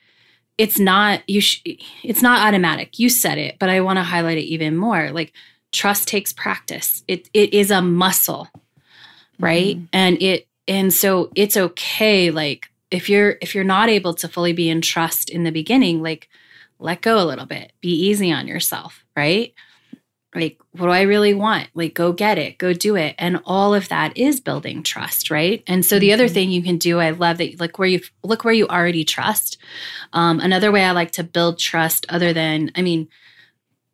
it's 0.58 0.78
not, 0.78 1.28
you, 1.28 1.40
sh- 1.40 1.62
it's 2.02 2.22
not 2.22 2.46
automatic. 2.46 2.98
You 2.98 3.08
said 3.08 3.38
it, 3.38 3.56
but 3.58 3.68
I 3.68 3.80
want 3.80 3.98
to 3.98 4.02
highlight 4.02 4.38
it 4.38 4.44
even 4.44 4.76
more. 4.76 5.10
Like 5.10 5.32
trust 5.72 6.08
takes 6.08 6.32
practice. 6.32 7.04
It, 7.08 7.28
it 7.34 7.52
is 7.52 7.70
a 7.70 7.82
muscle, 7.82 8.48
right? 9.38 9.76
Mm-hmm. 9.76 9.86
And 9.92 10.22
it, 10.22 10.48
and 10.66 10.92
so 10.92 11.30
it's 11.34 11.56
okay. 11.56 12.30
Like, 12.30 12.68
if 12.94 13.08
you're 13.08 13.36
if 13.40 13.54
you're 13.54 13.64
not 13.64 13.88
able 13.88 14.14
to 14.14 14.28
fully 14.28 14.52
be 14.52 14.70
in 14.70 14.80
trust 14.80 15.28
in 15.28 15.42
the 15.42 15.50
beginning 15.50 16.00
like 16.00 16.28
let 16.78 17.00
go 17.00 17.20
a 17.20 17.26
little 17.26 17.46
bit 17.46 17.72
be 17.80 17.88
easy 17.88 18.30
on 18.30 18.46
yourself 18.46 19.04
right 19.16 19.52
like 20.34 20.58
what 20.72 20.86
do 20.86 20.92
i 20.92 21.02
really 21.02 21.34
want 21.34 21.68
like 21.74 21.94
go 21.94 22.12
get 22.12 22.38
it 22.38 22.58
go 22.58 22.72
do 22.72 22.96
it 22.96 23.14
and 23.18 23.40
all 23.44 23.74
of 23.74 23.88
that 23.88 24.16
is 24.16 24.40
building 24.40 24.82
trust 24.82 25.30
right 25.30 25.62
and 25.66 25.84
so 25.84 25.98
the 25.98 26.08
mm-hmm. 26.08 26.14
other 26.14 26.28
thing 26.28 26.50
you 26.50 26.62
can 26.62 26.78
do 26.78 26.98
i 27.00 27.10
love 27.10 27.38
that 27.38 27.58
look 27.60 27.78
where 27.78 27.88
you 27.88 28.00
look 28.22 28.44
where 28.44 28.54
you 28.54 28.66
already 28.68 29.04
trust 29.04 29.58
um, 30.12 30.40
another 30.40 30.70
way 30.72 30.84
i 30.84 30.90
like 30.90 31.10
to 31.10 31.24
build 31.24 31.58
trust 31.58 32.06
other 32.08 32.32
than 32.32 32.70
i 32.74 32.82
mean 32.82 33.08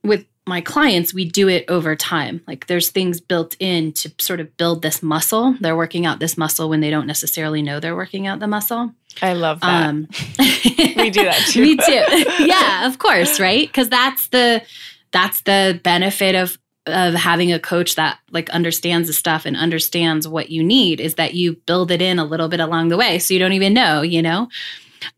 with 0.02 0.24
my 0.50 0.60
clients, 0.60 1.14
we 1.14 1.24
do 1.24 1.48
it 1.48 1.64
over 1.68 1.94
time. 1.94 2.42
Like 2.46 2.66
there's 2.66 2.90
things 2.90 3.20
built 3.20 3.56
in 3.60 3.92
to 3.92 4.12
sort 4.18 4.40
of 4.40 4.56
build 4.56 4.82
this 4.82 5.02
muscle. 5.02 5.54
They're 5.60 5.76
working 5.76 6.06
out 6.06 6.18
this 6.18 6.36
muscle 6.36 6.68
when 6.68 6.80
they 6.80 6.90
don't 6.90 7.06
necessarily 7.06 7.62
know 7.62 7.78
they're 7.78 7.96
working 7.96 8.26
out 8.26 8.40
the 8.40 8.48
muscle. 8.48 8.92
I 9.22 9.34
love 9.34 9.60
that. 9.60 9.88
Um, 9.88 10.08
we 10.38 11.10
do 11.10 11.24
that 11.24 11.46
too. 11.50 11.62
me 11.62 11.76
too. 11.76 12.44
Yeah, 12.44 12.86
of 12.86 12.98
course, 12.98 13.38
right? 13.38 13.68
Because 13.68 13.88
that's 13.88 14.28
the 14.28 14.62
that's 15.12 15.42
the 15.42 15.80
benefit 15.82 16.34
of 16.34 16.58
of 16.86 17.14
having 17.14 17.52
a 17.52 17.58
coach 17.58 17.94
that 17.96 18.18
like 18.30 18.48
understands 18.50 19.06
the 19.06 19.12
stuff 19.12 19.44
and 19.44 19.56
understands 19.56 20.26
what 20.26 20.50
you 20.50 20.62
need 20.64 21.00
is 21.00 21.16
that 21.16 21.34
you 21.34 21.56
build 21.66 21.90
it 21.90 22.00
in 22.00 22.18
a 22.18 22.24
little 22.24 22.48
bit 22.48 22.60
along 22.60 22.88
the 22.88 22.96
way 22.96 23.18
so 23.18 23.34
you 23.34 23.40
don't 23.40 23.52
even 23.52 23.74
know, 23.74 24.02
you 24.02 24.22
know. 24.22 24.48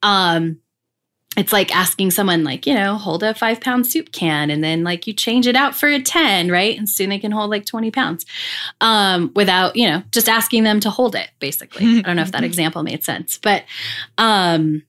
Um 0.03 0.59
it's 1.35 1.53
like 1.53 1.75
asking 1.75 2.11
someone 2.11 2.45
like 2.45 2.67
you 2.67 2.75
know 2.75 2.97
hold 2.97 3.23
a 3.23 3.33
five 3.33 3.61
pound 3.61 3.87
soup 3.87 4.13
can 4.13 4.51
and 4.51 4.63
then 4.63 4.85
like 4.85 5.07
you 5.07 5.15
change 5.15 5.47
it 5.47 5.57
out 5.57 5.75
for 5.75 5.89
a 5.89 6.01
10 6.01 6.51
right? 6.51 6.77
And 6.77 6.89
soon 6.89 7.09
they 7.09 7.19
can 7.19 7.33
hold 7.33 7.51
like 7.51 7.65
20 7.65 7.91
pounds. 7.91 8.27
Um, 8.81 9.31
without 9.35 9.77
you 9.77 9.89
know 9.89 10.03
just 10.11 10.29
asking 10.29 10.65
them 10.65 10.81
to 10.81 10.91
hold 10.91 11.15
it 11.15 11.31
basically. 11.39 11.99
I 11.99 12.03
don't 12.03 12.17
know 12.17 12.23
if 12.23 12.33
that 12.33 12.45
example 12.53 12.83
made 12.83 13.05
sense 13.05 13.39
but 13.39 13.65
um 14.19 14.83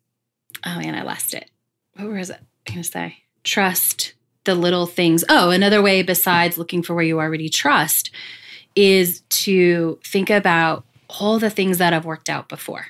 oh 0.66 0.80
man 0.80 0.96
i 0.96 1.04
lost 1.04 1.34
it. 1.34 1.50
What 1.96 2.10
was 2.10 2.32
it 2.32 2.40
i'm 2.68 2.74
gonna 2.74 2.84
say? 2.84 3.18
Trust 3.44 4.14
the 4.46 4.56
little 4.56 4.86
things 4.86 5.24
oh 5.30 5.50
another 5.50 5.82
way 5.82 6.02
besides 6.02 6.58
looking 6.58 6.84
for 6.84 6.94
where 6.94 7.04
you 7.04 7.20
already 7.20 7.50
trust 7.50 8.12
is 8.76 9.22
to 9.30 10.00
think 10.04 10.30
about 10.30 10.86
all 11.08 11.40
the 11.40 11.50
things 11.50 11.78
that 11.78 11.94
have 11.94 12.06
worked 12.06 12.30
out 12.30 12.50
before 12.50 12.88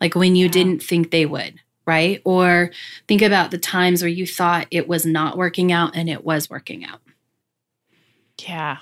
like 0.00 0.14
when 0.14 0.36
you 0.36 0.46
yeah. 0.46 0.52
didn't 0.52 0.82
think 0.82 1.10
they 1.10 1.26
would 1.26 1.60
right? 1.90 2.22
Or 2.24 2.70
think 3.08 3.20
about 3.20 3.50
the 3.50 3.58
times 3.58 4.00
where 4.00 4.08
you 4.08 4.24
thought 4.24 4.68
it 4.70 4.86
was 4.86 5.04
not 5.04 5.36
working 5.36 5.72
out 5.72 5.96
and 5.96 6.08
it 6.08 6.24
was 6.24 6.48
working 6.48 6.84
out. 6.84 7.00
Yeah. 8.46 8.78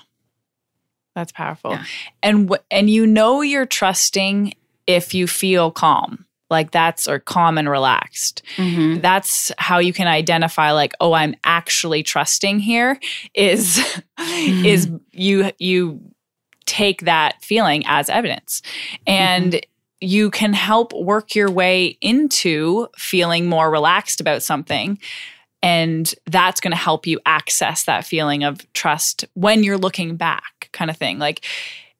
That's 1.15 1.31
powerful. 1.31 1.71
Yeah. 1.71 1.85
And 2.21 2.55
and 2.69 2.87
you 2.87 3.07
know 3.07 3.41
you're 3.41 3.65
trusting 3.65 4.53
if 4.85 5.15
you 5.15 5.25
feel 5.25 5.71
calm. 5.71 6.25
Like 6.49 6.71
that's 6.71 7.07
or 7.07 7.19
calm 7.19 7.57
and 7.57 7.69
relaxed. 7.69 8.41
Mm-hmm. 8.57 9.01
That's 9.01 9.51
how 9.57 9.79
you 9.79 9.93
can 9.93 10.07
identify 10.07 10.71
like 10.71 10.93
oh 10.99 11.13
I'm 11.13 11.35
actually 11.43 12.03
trusting 12.03 12.59
here 12.59 12.99
is 13.33 13.77
mm-hmm. 14.17 14.65
is 14.65 14.89
you 15.11 15.51
you 15.59 16.01
take 16.65 17.01
that 17.01 17.43
feeling 17.43 17.83
as 17.87 18.09
evidence. 18.09 18.61
And 19.05 19.53
mm-hmm 19.53 19.69
you 20.01 20.31
can 20.31 20.53
help 20.53 20.93
work 20.93 21.35
your 21.35 21.51
way 21.51 21.97
into 22.01 22.87
feeling 22.97 23.47
more 23.47 23.69
relaxed 23.69 24.21
about 24.21 24.43
something. 24.43 24.99
And 25.61 26.13
that's 26.25 26.61
going 26.61 26.71
to 26.71 26.77
help 26.77 27.05
you 27.05 27.19
access 27.25 27.83
that 27.83 28.05
feeling 28.05 28.43
of 28.43 28.71
trust 28.73 29.25
when 29.33 29.63
you're 29.63 29.77
looking 29.77 30.15
back, 30.15 30.69
kind 30.71 30.89
of 30.89 30.95
thing. 30.95 31.19
Like, 31.19 31.45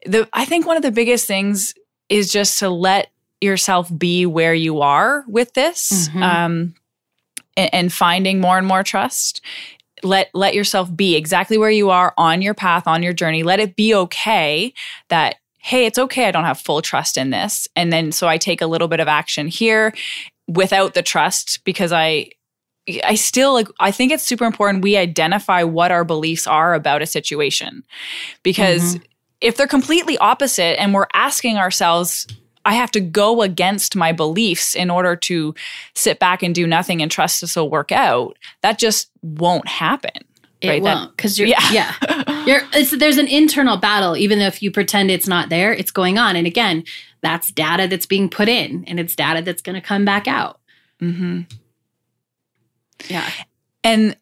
the, 0.06 0.30
I 0.32 0.46
think 0.46 0.66
one 0.66 0.78
of 0.78 0.84
the 0.84 0.92
biggest 0.92 1.28
things 1.28 1.74
is 2.08 2.32
just 2.32 2.60
to 2.60 2.70
let 2.70 3.12
yourself 3.42 3.90
be 3.98 4.26
where 4.26 4.54
you 4.54 4.82
are 4.82 5.24
with 5.28 5.54
this 5.54 6.10
mm-hmm. 6.10 6.24
um, 6.24 6.74
and, 7.56 7.74
and 7.74 7.94
finding 7.94 8.40
more 8.42 8.58
and 8.58 8.68
more 8.68 8.84
trust 8.84 9.42
let 10.02 10.30
let 10.34 10.54
yourself 10.54 10.94
be 10.96 11.16
exactly 11.16 11.58
where 11.58 11.70
you 11.70 11.90
are 11.90 12.14
on 12.18 12.42
your 12.42 12.54
path 12.54 12.88
on 12.88 13.04
your 13.04 13.14
journey 13.14 13.44
let 13.44 13.60
it 13.60 13.76
be 13.76 13.94
okay 13.94 14.74
that 15.10 15.36
hey, 15.60 15.86
it's 15.86 16.00
okay, 16.00 16.26
I 16.26 16.32
don't 16.32 16.46
have 16.46 16.60
full 16.60 16.82
trust 16.82 17.18
in 17.18 17.30
this. 17.30 17.68
And 17.76 17.92
then 17.92 18.12
so 18.12 18.28
I 18.28 18.38
take 18.38 18.62
a 18.62 18.68
little 18.68 18.88
bit 18.88 19.00
of 19.00 19.08
action 19.08 19.48
here 19.48 19.94
without 20.48 20.94
the 20.94 21.04
trust 21.04 21.64
because 21.64 21.92
I 21.92 22.32
I 23.04 23.16
still 23.16 23.54
like 23.54 23.68
I 23.80 23.92
think 23.92 24.12
it's 24.12 24.24
super 24.24 24.46
important 24.46 24.84
we 24.84 24.98
identify 24.98 25.64
what 25.64 25.92
our 25.92 26.04
beliefs 26.04 26.48
are 26.48 26.74
about 26.74 27.02
a 27.02 27.06
situation. 27.06 27.84
Because 28.42 28.96
mm-hmm. 28.96 29.04
if 29.42 29.58
they're 29.58 29.68
completely 29.68 30.18
opposite 30.18 30.80
and 30.82 30.94
we're 30.94 31.08
asking 31.14 31.58
ourselves 31.58 32.26
I 32.70 32.74
have 32.74 32.92
to 32.92 33.02
go 33.02 33.42
against 33.42 33.96
my 33.96 34.12
beliefs 34.12 34.76
in 34.76 34.92
order 34.92 35.16
to 35.16 35.56
sit 35.96 36.20
back 36.20 36.44
and 36.44 36.54
do 36.54 36.68
nothing 36.68 37.02
and 37.02 37.10
trust 37.10 37.42
this 37.42 37.56
will 37.56 37.68
work 37.68 37.92
out. 37.92 38.38
That 38.62 38.78
just 38.78 39.10
won't 39.24 39.68
happen. 39.68 40.24
It 40.62 40.70
right? 40.70 40.82
won't 40.84 41.18
because 41.18 41.40
you're 41.40 41.48
yeah. 41.48 41.72
yeah. 41.72 42.46
You're 42.46 42.62
there's 42.98 43.18
an 43.18 43.28
internal 43.28 43.76
battle, 43.78 44.16
even 44.16 44.38
though 44.38 44.46
if 44.46 44.62
you 44.62 44.70
pretend 44.70 45.10
it's 45.10 45.28
not 45.28 45.50
there, 45.50 45.74
it's 45.74 45.90
going 45.90 46.20
on. 46.20 46.36
And 46.36 46.46
again, 46.46 46.84
that's 47.22 47.52
data 47.52 47.88
that's 47.88 48.06
being 48.06 48.30
put 48.30 48.48
in 48.48 48.86
and 48.86 49.00
it's 49.00 49.16
data 49.16 49.42
that's 49.42 49.64
gonna 49.64 49.82
come 49.82 50.06
back 50.06 50.28
out. 50.28 50.60
Mm-hmm. 51.02 51.42
Yeah. 53.08 53.28
And 53.84 54.16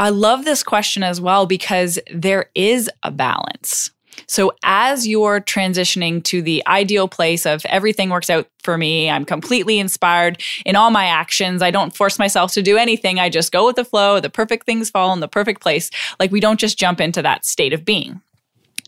I 0.00 0.08
love 0.08 0.44
this 0.44 0.64
question 0.64 1.04
as 1.04 1.20
well 1.20 1.46
because 1.46 2.00
there 2.12 2.50
is 2.56 2.90
a 3.04 3.12
balance. 3.12 3.92
So, 4.26 4.52
as 4.62 5.06
you're 5.06 5.40
transitioning 5.40 6.22
to 6.24 6.42
the 6.42 6.62
ideal 6.66 7.08
place 7.08 7.46
of 7.46 7.64
everything 7.66 8.10
works 8.10 8.30
out 8.30 8.48
for 8.62 8.78
me, 8.78 9.10
I'm 9.10 9.24
completely 9.24 9.78
inspired 9.78 10.42
in 10.64 10.76
all 10.76 10.90
my 10.90 11.06
actions. 11.06 11.62
I 11.62 11.70
don't 11.70 11.94
force 11.94 12.18
myself 12.18 12.52
to 12.52 12.62
do 12.62 12.76
anything. 12.76 13.18
I 13.18 13.28
just 13.28 13.52
go 13.52 13.66
with 13.66 13.76
the 13.76 13.84
flow. 13.84 14.20
The 14.20 14.30
perfect 14.30 14.66
things 14.66 14.90
fall 14.90 15.12
in 15.12 15.20
the 15.20 15.28
perfect 15.28 15.62
place. 15.62 15.90
Like, 16.18 16.30
we 16.30 16.40
don't 16.40 16.60
just 16.60 16.78
jump 16.78 17.00
into 17.00 17.22
that 17.22 17.44
state 17.44 17.72
of 17.72 17.84
being. 17.84 18.20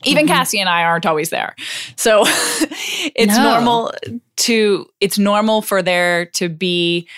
Even 0.04 0.26
mm-hmm. 0.26 0.34
Cassie 0.34 0.60
and 0.60 0.68
I 0.68 0.84
aren't 0.84 1.06
always 1.06 1.30
there. 1.30 1.54
So, 1.96 2.22
it's 2.26 3.36
no. 3.36 3.54
normal 3.54 3.92
to, 4.36 4.86
it's 5.00 5.18
normal 5.18 5.62
for 5.62 5.82
there 5.82 6.26
to 6.26 6.48
be 6.48 7.08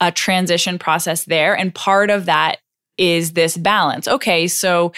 a 0.00 0.12
transition 0.12 0.78
process 0.78 1.24
there. 1.24 1.56
And 1.56 1.74
part 1.74 2.10
of 2.10 2.26
that 2.26 2.58
is 2.98 3.32
this 3.32 3.56
balance. 3.56 4.08
Okay, 4.08 4.48
so 4.48 4.92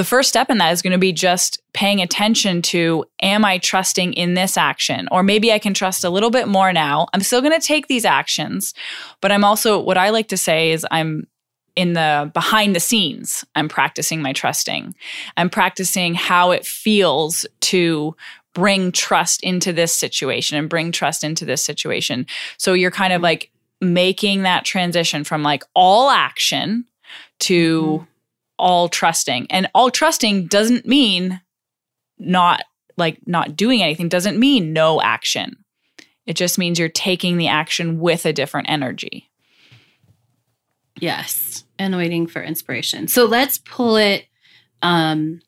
the 0.00 0.04
first 0.04 0.30
step 0.30 0.48
in 0.48 0.56
that 0.56 0.72
is 0.72 0.80
going 0.80 0.94
to 0.94 0.98
be 0.98 1.12
just 1.12 1.60
paying 1.74 2.00
attention 2.00 2.62
to 2.62 3.04
am 3.20 3.44
I 3.44 3.58
trusting 3.58 4.14
in 4.14 4.32
this 4.32 4.56
action? 4.56 5.06
Or 5.10 5.22
maybe 5.22 5.52
I 5.52 5.58
can 5.58 5.74
trust 5.74 6.04
a 6.04 6.08
little 6.08 6.30
bit 6.30 6.48
more 6.48 6.72
now. 6.72 7.06
I'm 7.12 7.20
still 7.20 7.42
going 7.42 7.52
to 7.52 7.66
take 7.66 7.86
these 7.86 8.06
actions, 8.06 8.72
but 9.20 9.30
I'm 9.30 9.44
also, 9.44 9.78
what 9.78 9.98
I 9.98 10.08
like 10.08 10.28
to 10.28 10.38
say 10.38 10.70
is 10.70 10.86
I'm 10.90 11.26
in 11.76 11.92
the 11.92 12.30
behind 12.32 12.74
the 12.74 12.80
scenes, 12.80 13.44
I'm 13.54 13.68
practicing 13.68 14.22
my 14.22 14.32
trusting. 14.32 14.94
I'm 15.36 15.50
practicing 15.50 16.14
how 16.14 16.52
it 16.52 16.64
feels 16.64 17.44
to 17.60 18.16
bring 18.54 18.92
trust 18.92 19.42
into 19.42 19.70
this 19.70 19.92
situation 19.92 20.56
and 20.56 20.70
bring 20.70 20.92
trust 20.92 21.22
into 21.24 21.44
this 21.44 21.60
situation. 21.60 22.24
So 22.56 22.72
you're 22.72 22.90
kind 22.90 23.12
of 23.12 23.20
like 23.20 23.50
making 23.82 24.44
that 24.44 24.64
transition 24.64 25.24
from 25.24 25.42
like 25.42 25.62
all 25.74 26.08
action 26.08 26.86
to 27.40 27.82
mm-hmm. 27.82 28.09
All 28.60 28.88
trusting. 28.88 29.46
And 29.50 29.68
all 29.74 29.90
trusting 29.90 30.46
doesn't 30.46 30.86
mean 30.86 31.40
not 32.18 32.62
like 32.96 33.18
not 33.26 33.56
doing 33.56 33.82
anything, 33.82 34.08
doesn't 34.08 34.38
mean 34.38 34.72
no 34.72 35.00
action. 35.00 35.64
It 36.26 36.34
just 36.34 36.58
means 36.58 36.78
you're 36.78 36.88
taking 36.88 37.38
the 37.38 37.48
action 37.48 37.98
with 37.98 38.26
a 38.26 38.32
different 38.32 38.70
energy. 38.70 39.30
Yes, 41.00 41.64
and 41.78 41.96
waiting 41.96 42.26
for 42.26 42.42
inspiration. 42.42 43.08
So 43.08 43.24
let's 43.24 43.58
pull 43.58 43.96
it 43.96 44.26
um 44.82 45.40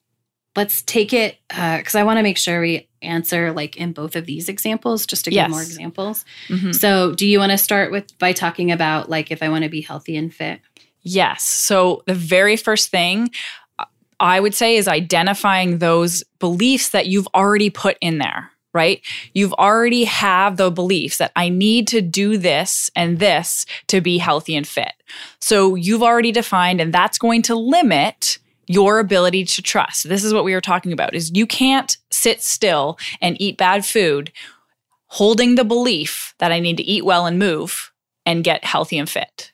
let's 0.55 0.81
take 0.83 1.13
it 1.13 1.37
because 1.49 1.95
uh, 1.95 1.99
I 1.99 2.03
want 2.03 2.17
to 2.17 2.23
make 2.23 2.37
sure 2.37 2.61
we 2.61 2.87
answer 3.01 3.51
like 3.51 3.75
in 3.75 3.91
both 3.91 4.15
of 4.15 4.25
these 4.25 4.49
examples 4.49 5.05
just 5.05 5.25
to 5.25 5.31
yes. 5.31 5.45
give 5.45 5.51
more 5.51 5.61
examples. 5.61 6.25
Mm-hmm. 6.47 6.71
So, 6.71 7.13
do 7.13 7.27
you 7.27 7.39
want 7.39 7.51
to 7.51 7.57
start 7.57 7.91
with 7.91 8.17
by 8.19 8.33
talking 8.33 8.71
about 8.71 9.09
like 9.09 9.31
if 9.31 9.43
I 9.43 9.49
want 9.49 9.63
to 9.63 9.69
be 9.69 9.81
healthy 9.81 10.15
and 10.15 10.33
fit? 10.33 10.61
Yes. 11.03 11.43
So, 11.43 12.03
the 12.07 12.13
very 12.13 12.55
first 12.55 12.89
thing 12.89 13.29
uh, 13.77 13.85
I 14.19 14.39
would 14.39 14.53
say 14.53 14.77
is 14.77 14.87
identifying 14.87 15.77
those 15.77 16.23
beliefs 16.39 16.89
that 16.89 17.07
you've 17.07 17.27
already 17.35 17.69
put 17.69 17.97
in 18.01 18.17
there 18.17 18.49
right? 18.73 19.01
You've 19.33 19.53
already 19.53 20.03
have 20.05 20.57
the 20.57 20.71
beliefs 20.71 21.17
that 21.17 21.31
I 21.35 21.49
need 21.49 21.87
to 21.89 22.01
do 22.01 22.37
this 22.37 22.89
and 22.95 23.19
this 23.19 23.65
to 23.87 24.01
be 24.01 24.17
healthy 24.17 24.55
and 24.55 24.67
fit. 24.67 24.93
So 25.39 25.75
you've 25.75 26.03
already 26.03 26.31
defined 26.31 26.81
and 26.81 26.93
that's 26.93 27.17
going 27.17 27.43
to 27.43 27.55
limit 27.55 28.39
your 28.67 28.99
ability 28.99 29.45
to 29.45 29.61
trust. 29.61 30.09
This 30.09 30.23
is 30.23 30.33
what 30.33 30.43
we 30.43 30.53
were 30.53 30.61
talking 30.61 30.91
about 30.91 31.13
is 31.13 31.31
you 31.35 31.45
can't 31.45 31.95
sit 32.09 32.41
still 32.41 32.97
and 33.21 33.39
eat 33.39 33.57
bad 33.57 33.85
food 33.85 34.31
holding 35.07 35.55
the 35.55 35.65
belief 35.65 36.33
that 36.39 36.51
I 36.51 36.59
need 36.59 36.77
to 36.77 36.83
eat 36.83 37.05
well 37.05 37.27
and 37.27 37.37
move 37.37 37.91
and 38.25 38.43
get 38.43 38.65
healthy 38.65 38.97
and 38.97 39.09
fit. 39.09 39.52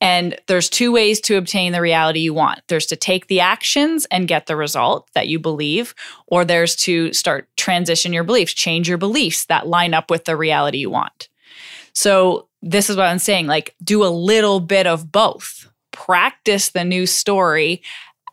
And 0.00 0.38
there's 0.46 0.68
two 0.68 0.92
ways 0.92 1.20
to 1.22 1.36
obtain 1.36 1.72
the 1.72 1.80
reality 1.80 2.20
you 2.20 2.34
want. 2.34 2.60
There's 2.68 2.86
to 2.86 2.96
take 2.96 3.26
the 3.26 3.40
actions 3.40 4.06
and 4.10 4.28
get 4.28 4.46
the 4.46 4.56
result 4.56 5.08
that 5.14 5.28
you 5.28 5.38
believe, 5.38 5.94
or 6.26 6.44
there's 6.44 6.76
to 6.76 7.12
start 7.12 7.48
transition 7.56 8.12
your 8.12 8.24
beliefs, 8.24 8.54
change 8.54 8.88
your 8.88 8.98
beliefs 8.98 9.46
that 9.46 9.66
line 9.66 9.94
up 9.94 10.10
with 10.10 10.24
the 10.24 10.36
reality 10.36 10.78
you 10.78 10.90
want. 10.90 11.28
So 11.92 12.48
this 12.62 12.90
is 12.90 12.96
what 12.96 13.06
I'm 13.06 13.18
saying, 13.18 13.46
like 13.46 13.74
do 13.82 14.04
a 14.04 14.08
little 14.08 14.60
bit 14.60 14.86
of 14.86 15.10
both. 15.10 15.70
Practice 15.92 16.70
the 16.70 16.84
new 16.84 17.06
story 17.06 17.82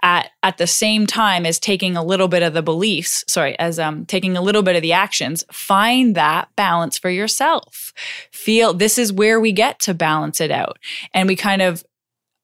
at 0.03 0.29
at 0.43 0.57
the 0.57 0.67
same 0.67 1.07
time 1.07 1.45
as 1.45 1.57
taking 1.57 1.97
a 1.97 2.03
little 2.03 2.27
bit 2.27 2.43
of 2.43 2.53
the 2.53 2.61
beliefs 2.61 3.23
sorry 3.27 3.57
as 3.57 3.79
um 3.79 4.05
taking 4.05 4.37
a 4.37 4.41
little 4.41 4.61
bit 4.61 4.75
of 4.75 4.81
the 4.81 4.93
actions 4.93 5.43
find 5.51 6.13
that 6.13 6.49
balance 6.55 6.97
for 6.97 7.09
yourself. 7.09 7.93
Feel 8.31 8.73
this 8.73 8.97
is 8.97 9.11
where 9.11 9.39
we 9.39 9.51
get 9.51 9.79
to 9.79 9.93
balance 9.93 10.41
it 10.41 10.51
out. 10.51 10.77
And 11.13 11.27
we 11.27 11.35
kind 11.35 11.61
of 11.61 11.83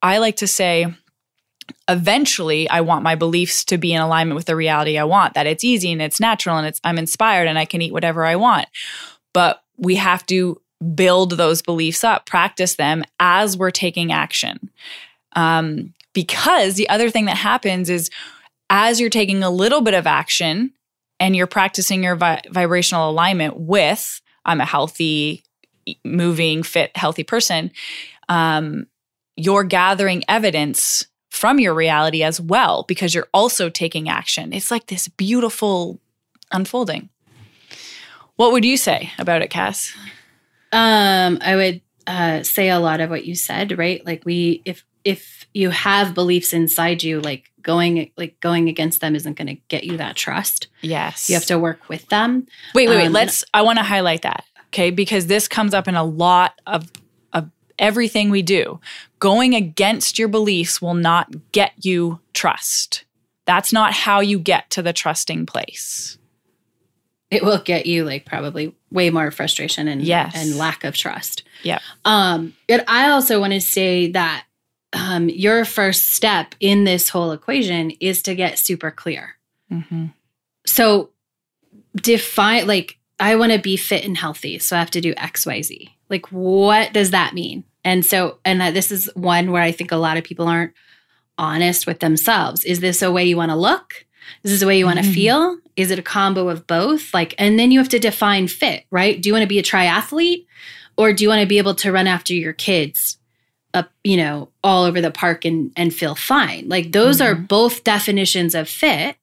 i 0.01 0.17
like 0.17 0.37
to 0.37 0.47
say 0.47 0.87
eventually 1.87 2.67
i 2.69 2.81
want 2.81 3.03
my 3.03 3.13
beliefs 3.13 3.63
to 3.65 3.77
be 3.77 3.93
in 3.93 4.01
alignment 4.01 4.35
with 4.35 4.45
the 4.45 4.55
reality 4.55 4.97
i 4.97 5.03
want 5.03 5.35
that 5.35 5.45
it's 5.45 5.63
easy 5.63 5.91
and 5.91 6.01
it's 6.01 6.19
natural 6.19 6.57
and 6.57 6.65
it's 6.65 6.79
i'm 6.83 6.97
inspired 6.97 7.47
and 7.47 7.59
i 7.59 7.65
can 7.65 7.81
eat 7.81 7.93
whatever 7.93 8.25
i 8.25 8.35
want. 8.35 8.67
But 9.33 9.61
we 9.77 9.95
have 9.95 10.25
to 10.27 10.61
build 10.95 11.31
those 11.31 11.61
beliefs 11.61 12.03
up 12.03 12.25
practice 12.25 12.75
them 12.75 13.03
as 13.19 13.57
we're 13.57 13.71
taking 13.71 14.11
action. 14.11 14.69
Um, 15.33 15.93
because 16.19 16.73
the 16.73 16.89
other 16.89 17.09
thing 17.09 17.23
that 17.27 17.37
happens 17.37 17.89
is 17.89 18.09
as 18.69 18.99
you're 18.99 19.09
taking 19.09 19.41
a 19.41 19.49
little 19.49 19.79
bit 19.79 19.93
of 19.93 20.05
action 20.05 20.73
and 21.17 21.33
you're 21.33 21.47
practicing 21.47 22.03
your 22.03 22.17
vi- 22.17 22.41
vibrational 22.49 23.09
alignment 23.09 23.57
with 23.57 24.19
I'm 24.43 24.59
a 24.59 24.65
healthy, 24.65 25.45
moving, 26.03 26.61
fit, 26.61 26.91
healthy 26.97 27.23
person, 27.23 27.71
um, 28.27 28.87
you're 29.37 29.63
gathering 29.63 30.25
evidence 30.27 31.07
from 31.29 31.57
your 31.57 31.73
reality 31.73 32.21
as 32.21 32.41
well 32.41 32.83
because 32.85 33.15
you're 33.15 33.29
also 33.33 33.69
taking 33.69 34.09
action. 34.09 34.51
It's 34.51 34.71
like 34.71 34.87
this 34.87 35.07
beautiful 35.07 36.01
unfolding. 36.51 37.07
What 38.35 38.51
would 38.51 38.65
you 38.65 38.75
say 38.75 39.13
about 39.17 39.41
it, 39.41 39.49
Cass? 39.49 39.93
Um, 40.73 41.37
I 41.39 41.55
would 41.55 41.81
uh, 42.07 42.43
say 42.43 42.67
a 42.67 42.79
lot 42.79 42.99
of 42.99 43.09
what 43.09 43.23
you 43.23 43.35
said, 43.35 43.77
right? 43.77 44.05
Like 44.05 44.25
we, 44.25 44.61
if 44.65 44.83
if 45.09 45.47
you 45.53 45.71
have 45.71 46.13
beliefs 46.13 46.53
inside 46.53 47.01
you 47.03 47.19
like 47.21 47.51
going 47.61 48.11
like 48.17 48.39
going 48.39 48.69
against 48.69 49.01
them 49.01 49.15
isn't 49.15 49.33
going 49.33 49.47
to 49.47 49.61
get 49.67 49.83
you 49.83 49.97
that 49.97 50.15
trust. 50.15 50.67
Yes. 50.81 51.29
You 51.29 51.35
have 51.35 51.45
to 51.47 51.59
work 51.59 51.89
with 51.89 52.07
them. 52.09 52.47
Wait 52.73 52.87
wait 52.87 52.97
wait. 52.97 53.07
Um, 53.07 53.13
let's 53.13 53.43
i 53.53 53.61
want 53.61 53.79
to 53.79 53.83
highlight 53.83 54.21
that 54.21 54.45
okay? 54.69 54.91
Because 54.91 55.27
this 55.27 55.47
comes 55.47 55.73
up 55.73 55.87
in 55.87 55.95
a 55.95 56.03
lot 56.03 56.59
of 56.65 56.89
of 57.33 57.49
everything 57.77 58.29
we 58.29 58.41
do. 58.41 58.79
Going 59.19 59.53
against 59.53 60.17
your 60.17 60.27
beliefs 60.27 60.81
will 60.81 60.93
not 60.93 61.51
get 61.51 61.73
you 61.83 62.19
trust. 62.33 63.05
That's 63.45 63.73
not 63.73 63.93
how 63.93 64.19
you 64.19 64.39
get 64.39 64.69
to 64.71 64.81
the 64.81 64.93
trusting 64.93 65.45
place. 65.45 66.17
It 67.31 67.43
will 67.43 67.59
get 67.59 67.85
you 67.85 68.05
like 68.05 68.25
probably 68.25 68.75
way 68.91 69.09
more 69.09 69.29
frustration 69.29 69.87
and 69.87 70.01
yes. 70.01 70.33
and 70.35 70.57
lack 70.57 70.83
of 70.83 70.95
trust. 70.95 71.43
Yeah. 71.63 71.79
Um, 72.05 72.53
but 72.67 72.85
I 72.87 73.09
also 73.09 73.39
want 73.39 73.53
to 73.53 73.61
say 73.61 74.11
that 74.11 74.45
um, 74.93 75.29
your 75.29 75.65
first 75.65 76.11
step 76.11 76.55
in 76.59 76.83
this 76.83 77.09
whole 77.09 77.31
equation 77.31 77.91
is 77.99 78.21
to 78.23 78.35
get 78.35 78.57
super 78.57 78.91
clear. 78.91 79.35
Mm-hmm. 79.71 80.07
So 80.65 81.11
define, 81.95 82.67
like, 82.67 82.97
I 83.19 83.35
want 83.35 83.51
to 83.51 83.59
be 83.59 83.77
fit 83.77 84.05
and 84.05 84.17
healthy. 84.17 84.59
So 84.59 84.75
I 84.75 84.79
have 84.79 84.91
to 84.91 85.01
do 85.01 85.13
X, 85.17 85.45
Y, 85.45 85.61
Z. 85.61 85.95
Like, 86.09 86.31
what 86.31 86.93
does 86.93 87.11
that 87.11 87.33
mean? 87.33 87.63
And 87.83 88.05
so, 88.05 88.39
and 88.43 88.75
this 88.75 88.91
is 88.91 89.09
one 89.15 89.51
where 89.51 89.61
I 89.61 89.71
think 89.71 89.91
a 89.91 89.97
lot 89.97 90.17
of 90.17 90.23
people 90.23 90.47
aren't 90.47 90.73
honest 91.37 91.85
with 91.85 91.99
themselves. 91.99 92.65
Is 92.65 92.79
this 92.79 93.01
a 93.01 93.11
way 93.11 93.25
you 93.25 93.37
want 93.37 93.51
to 93.51 93.55
look? 93.55 94.05
Is 94.43 94.51
this 94.51 94.61
a 94.61 94.67
way 94.67 94.77
you 94.77 94.85
want 94.85 94.99
to 94.99 95.05
mm-hmm. 95.05 95.13
feel? 95.13 95.57
Is 95.75 95.91
it 95.91 95.99
a 95.99 96.03
combo 96.03 96.49
of 96.49 96.67
both? 96.67 97.13
Like, 97.13 97.35
and 97.37 97.57
then 97.57 97.71
you 97.71 97.79
have 97.79 97.89
to 97.89 97.99
define 97.99 98.47
fit, 98.47 98.85
right? 98.91 99.21
Do 99.21 99.29
you 99.29 99.33
want 99.33 99.43
to 99.43 99.47
be 99.47 99.59
a 99.59 99.63
triathlete 99.63 100.45
or 100.97 101.13
do 101.13 101.23
you 101.23 101.29
want 101.29 101.41
to 101.41 101.47
be 101.47 101.57
able 101.57 101.75
to 101.75 101.91
run 101.91 102.07
after 102.07 102.33
your 102.33 102.53
kids 102.53 103.18
up, 103.73 103.91
you 104.03 104.17
know, 104.17 104.49
all 104.63 104.83
over 104.85 105.01
the 105.01 105.11
park 105.11 105.45
and 105.45 105.71
and 105.75 105.93
feel 105.93 106.15
fine. 106.15 106.67
Like 106.67 106.91
those 106.91 107.19
mm-hmm. 107.19 107.31
are 107.31 107.35
both 107.35 107.83
definitions 107.83 108.55
of 108.55 108.67
fit. 108.67 109.15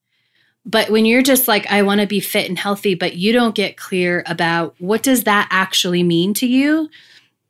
But 0.64 0.90
when 0.90 1.04
you're 1.04 1.22
just 1.22 1.48
like 1.48 1.66
I 1.70 1.82
want 1.82 2.00
to 2.00 2.06
be 2.06 2.20
fit 2.20 2.48
and 2.48 2.58
healthy, 2.58 2.94
but 2.94 3.16
you 3.16 3.32
don't 3.32 3.54
get 3.54 3.76
clear 3.76 4.22
about 4.26 4.74
what 4.78 5.02
does 5.02 5.24
that 5.24 5.48
actually 5.50 6.02
mean 6.02 6.34
to 6.34 6.46
you, 6.46 6.88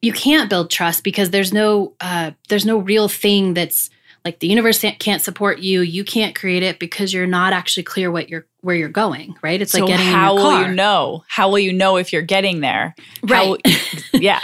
you 0.02 0.12
can't 0.12 0.50
build 0.50 0.70
trust 0.70 1.04
because 1.04 1.30
there's 1.30 1.52
no 1.52 1.94
uh 2.00 2.32
there's 2.48 2.66
no 2.66 2.78
real 2.78 3.08
thing 3.08 3.54
that's 3.54 3.90
like 4.24 4.40
the 4.40 4.48
universe 4.48 4.84
can't 4.98 5.22
support 5.22 5.60
you. 5.60 5.82
You 5.82 6.04
can't 6.04 6.34
create 6.34 6.64
it 6.64 6.80
because 6.80 7.12
you're 7.12 7.28
not 7.28 7.52
actually 7.52 7.84
clear 7.84 8.10
what 8.10 8.28
you're 8.28 8.46
where 8.62 8.74
you're 8.74 8.88
going 8.88 9.36
right? 9.42 9.60
It's 9.60 9.72
so 9.72 9.80
like 9.80 9.88
getting 9.88 10.06
how 10.06 10.34
will 10.34 10.62
you 10.62 10.74
know? 10.74 11.24
How 11.28 11.48
will 11.50 11.58
you 11.58 11.72
know 11.72 11.96
if 11.96 12.12
you're 12.12 12.22
getting 12.22 12.60
there? 12.60 12.94
Right. 13.22 13.60
How, 13.64 13.90
yeah 14.14 14.40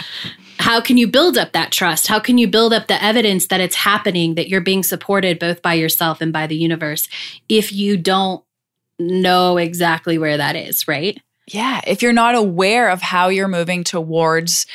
how 0.63 0.79
can 0.79 0.95
you 0.95 1.09
build 1.09 1.37
up 1.37 1.51
that 1.51 1.73
trust? 1.73 2.07
How 2.07 2.19
can 2.19 2.37
you 2.37 2.47
build 2.47 2.71
up 2.71 2.87
the 2.87 3.03
evidence 3.03 3.47
that 3.47 3.59
it's 3.59 3.75
happening, 3.75 4.35
that 4.35 4.47
you're 4.47 4.61
being 4.61 4.81
supported 4.81 5.37
both 5.37 5.61
by 5.61 5.73
yourself 5.73 6.21
and 6.21 6.31
by 6.31 6.47
the 6.47 6.55
universe 6.55 7.09
if 7.49 7.73
you 7.73 7.97
don't 7.97 8.45
know 8.97 9.57
exactly 9.57 10.17
where 10.17 10.37
that 10.37 10.55
is, 10.55 10.87
right? 10.87 11.21
Yeah. 11.49 11.81
If 11.85 12.01
you're 12.01 12.13
not 12.13 12.35
aware 12.35 12.87
of 12.87 13.01
how 13.01 13.27
you're 13.27 13.49
moving 13.49 13.83
towards 13.83 14.65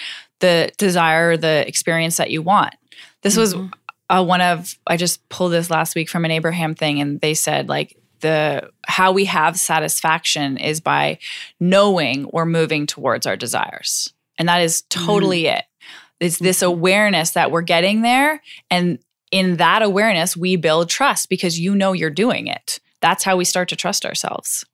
the 0.40 0.70
desire, 0.77 1.38
the 1.38 1.66
experience 1.66 2.18
that 2.18 2.31
you 2.31 2.42
want. 2.42 2.74
This 3.22 3.38
mm-hmm. 3.38 3.62
was 3.62 3.70
uh, 4.11 4.22
one 4.22 4.42
of, 4.42 4.79
I 4.87 4.98
just 4.98 5.27
pulled 5.31 5.53
this 5.53 5.70
last 5.70 5.94
week 5.94 6.11
from 6.11 6.27
an 6.27 6.31
Abraham 6.31 6.74
thing, 6.74 7.01
and 7.01 7.18
they 7.22 7.33
said, 7.33 7.70
like, 7.70 7.96
the 8.20 8.68
how 8.87 9.12
we 9.12 9.24
have 9.24 9.59
satisfaction 9.59 10.59
is 10.59 10.81
by 10.83 11.18
knowing 11.61 12.29
we're 12.31 12.44
moving 12.44 12.87
towards 12.87 13.27
our 13.27 13.37
desires 13.37 14.12
and 14.38 14.48
that 14.48 14.62
is 14.62 14.83
totally 14.88 15.44
mm. 15.44 15.57
it 15.57 15.64
it's 16.20 16.38
this 16.38 16.62
awareness 16.62 17.33
that 17.33 17.50
we're 17.50 17.62
getting 17.62 18.02
there. 18.02 18.42
And 18.70 18.98
in 19.31 19.57
that 19.57 19.83
awareness, 19.83 20.37
we 20.37 20.57
build 20.57 20.88
trust 20.88 21.28
because 21.28 21.59
you 21.59 21.74
know 21.74 21.92
you're 21.92 22.11
doing 22.11 22.46
it. 22.46 22.81
That's 23.00 23.24
how 23.24 23.37
we 23.37 23.44
start 23.44 23.68
to 23.68 23.76
trust 23.76 24.04
ourselves. 24.04 24.64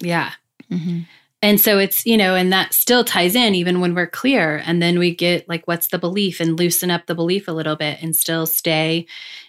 Yeah. 0.00 0.32
Mm-hmm. 0.70 1.00
And 1.44 1.60
so 1.60 1.78
it's, 1.78 2.06
you 2.06 2.16
know, 2.16 2.36
and 2.36 2.52
that 2.52 2.72
still 2.72 3.02
ties 3.02 3.34
in 3.34 3.54
even 3.56 3.80
when 3.80 3.94
we're 3.94 4.06
clear. 4.06 4.62
And 4.64 4.80
then 4.80 4.98
we 4.98 5.12
get 5.12 5.48
like, 5.48 5.66
what's 5.66 5.88
the 5.88 5.98
belief 5.98 6.38
and 6.38 6.56
loosen 6.56 6.90
up 6.90 7.06
the 7.06 7.16
belief 7.16 7.48
a 7.48 7.52
little 7.52 7.74
bit 7.74 8.00
and 8.00 8.14
still 8.14 8.46
stay 8.46 9.06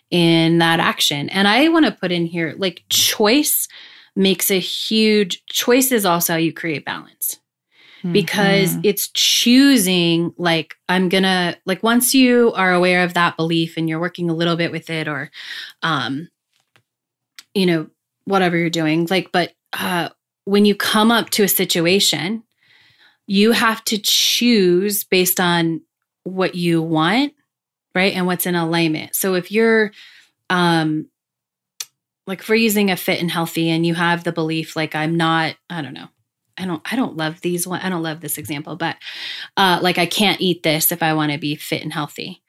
in 0.10 0.58
that 0.58 0.80
action. 0.80 1.30
And 1.30 1.47
I 1.47 1.69
want 1.69 1.86
to 1.86 1.91
put 1.91 2.12
in 2.12 2.26
here 2.26 2.56
like 2.58 2.84
choice 2.89 3.67
makes 4.15 4.49
a 4.49 4.60
huge 4.60 5.45
choice 5.45 5.91
is 5.91 6.06
also 6.06 6.34
how 6.34 6.38
you 6.38 6.54
create 6.54 6.86
balance 6.86 7.39
because 8.11 8.75
Mhm. 8.75 8.79
it's 8.83 9.07
choosing 9.09 10.33
like 10.37 10.75
i'm 10.89 11.07
gonna 11.09 11.55
like 11.65 11.81
once 11.83 12.13
you 12.13 12.51
are 12.53 12.73
aware 12.73 13.03
of 13.03 13.13
that 13.13 13.37
belief 13.37 13.77
and 13.77 13.87
you're 13.87 13.99
working 13.99 14.29
a 14.29 14.33
little 14.35 14.55
bit 14.55 14.71
with 14.71 14.89
it 14.89 15.07
or 15.07 15.31
um 15.83 16.27
you 17.53 17.65
know 17.65 17.87
whatever 18.25 18.57
you're 18.57 18.69
doing 18.69 19.07
like 19.09 19.31
but 19.31 19.53
uh 19.73 20.09
when 20.45 20.65
you 20.65 20.75
come 20.75 21.11
up 21.11 21.29
to 21.29 21.43
a 21.43 21.47
situation 21.47 22.43
you 23.27 23.53
have 23.53 23.83
to 23.85 23.97
choose 23.97 25.03
based 25.05 25.39
on 25.39 25.81
what 26.23 26.55
you 26.55 26.81
want 26.81 27.33
right 27.95 28.13
and 28.13 28.25
what's 28.25 28.45
in 28.45 28.55
alignment 28.55 29.15
so 29.15 29.33
if 29.35 29.51
you're 29.51 29.91
um 30.49 31.07
like 32.27 32.39
if 32.39 32.49
we're 32.49 32.55
using 32.55 32.89
a 32.91 32.95
fit 32.95 33.19
and 33.19 33.31
healthy 33.31 33.69
and 33.69 33.85
you 33.85 33.93
have 33.95 34.23
the 34.23 34.31
belief 34.31 34.75
like 34.75 34.95
i'm 34.95 35.15
not 35.15 35.55
i 35.69 35.81
don't 35.81 35.93
know 35.93 36.07
i 36.57 36.65
don't 36.65 36.81
i 36.91 36.95
don't 36.95 37.17
love 37.17 37.41
these 37.41 37.65
one 37.67 37.79
i 37.81 37.89
don't 37.89 38.03
love 38.03 38.21
this 38.21 38.37
example 38.37 38.75
but 38.75 38.95
uh 39.57 39.79
like 39.81 39.97
i 39.97 40.05
can't 40.05 40.41
eat 40.41 40.63
this 40.63 40.91
if 40.91 41.01
i 41.03 41.13
want 41.13 41.31
to 41.31 41.37
be 41.37 41.55
fit 41.55 41.81
and 41.81 41.93
healthy. 41.93 42.41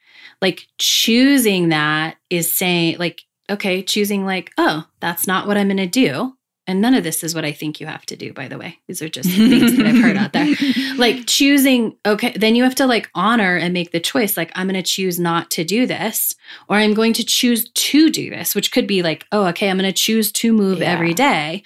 Like 0.42 0.66
choosing 0.78 1.68
that 1.70 2.16
is 2.30 2.50
saying 2.54 2.98
like 2.98 3.22
okay 3.50 3.82
choosing 3.82 4.24
like 4.26 4.50
oh 4.58 4.86
that's 5.00 5.26
not 5.26 5.46
what 5.46 5.56
i'm 5.56 5.68
going 5.68 5.76
to 5.76 5.86
do 5.86 6.34
and 6.66 6.80
none 6.80 6.94
of 6.94 7.04
this 7.04 7.22
is 7.22 7.34
what 7.34 7.44
i 7.44 7.52
think 7.52 7.78
you 7.80 7.86
have 7.86 8.04
to 8.06 8.16
do 8.16 8.32
by 8.32 8.48
the 8.48 8.58
way. 8.58 8.78
These 8.88 9.00
are 9.02 9.08
just 9.08 9.28
things 9.30 9.76
that 9.76 9.86
i've 9.86 10.02
heard 10.02 10.16
out 10.16 10.32
there. 10.32 10.54
Like 10.96 11.26
choosing 11.26 11.96
okay 12.06 12.32
then 12.36 12.54
you 12.54 12.62
have 12.64 12.74
to 12.76 12.86
like 12.86 13.10
honor 13.14 13.56
and 13.56 13.72
make 13.74 13.90
the 13.92 14.00
choice 14.00 14.36
like 14.36 14.50
i'm 14.54 14.68
going 14.68 14.82
to 14.82 14.90
choose 14.96 15.18
not 15.18 15.50
to 15.52 15.64
do 15.64 15.86
this 15.86 16.34
or 16.68 16.76
i'm 16.76 16.94
going 16.94 17.12
to 17.14 17.24
choose 17.24 17.68
to 17.70 18.10
do 18.10 18.30
this 18.30 18.54
which 18.54 18.70
could 18.72 18.86
be 18.86 19.02
like 19.02 19.26
oh 19.32 19.46
okay 19.46 19.68
i'm 19.70 19.78
going 19.78 19.92
to 19.92 20.02
choose 20.06 20.30
to 20.32 20.52
move 20.52 20.78
Yeah. 20.78 20.92
every 20.92 21.12
day 21.12 21.62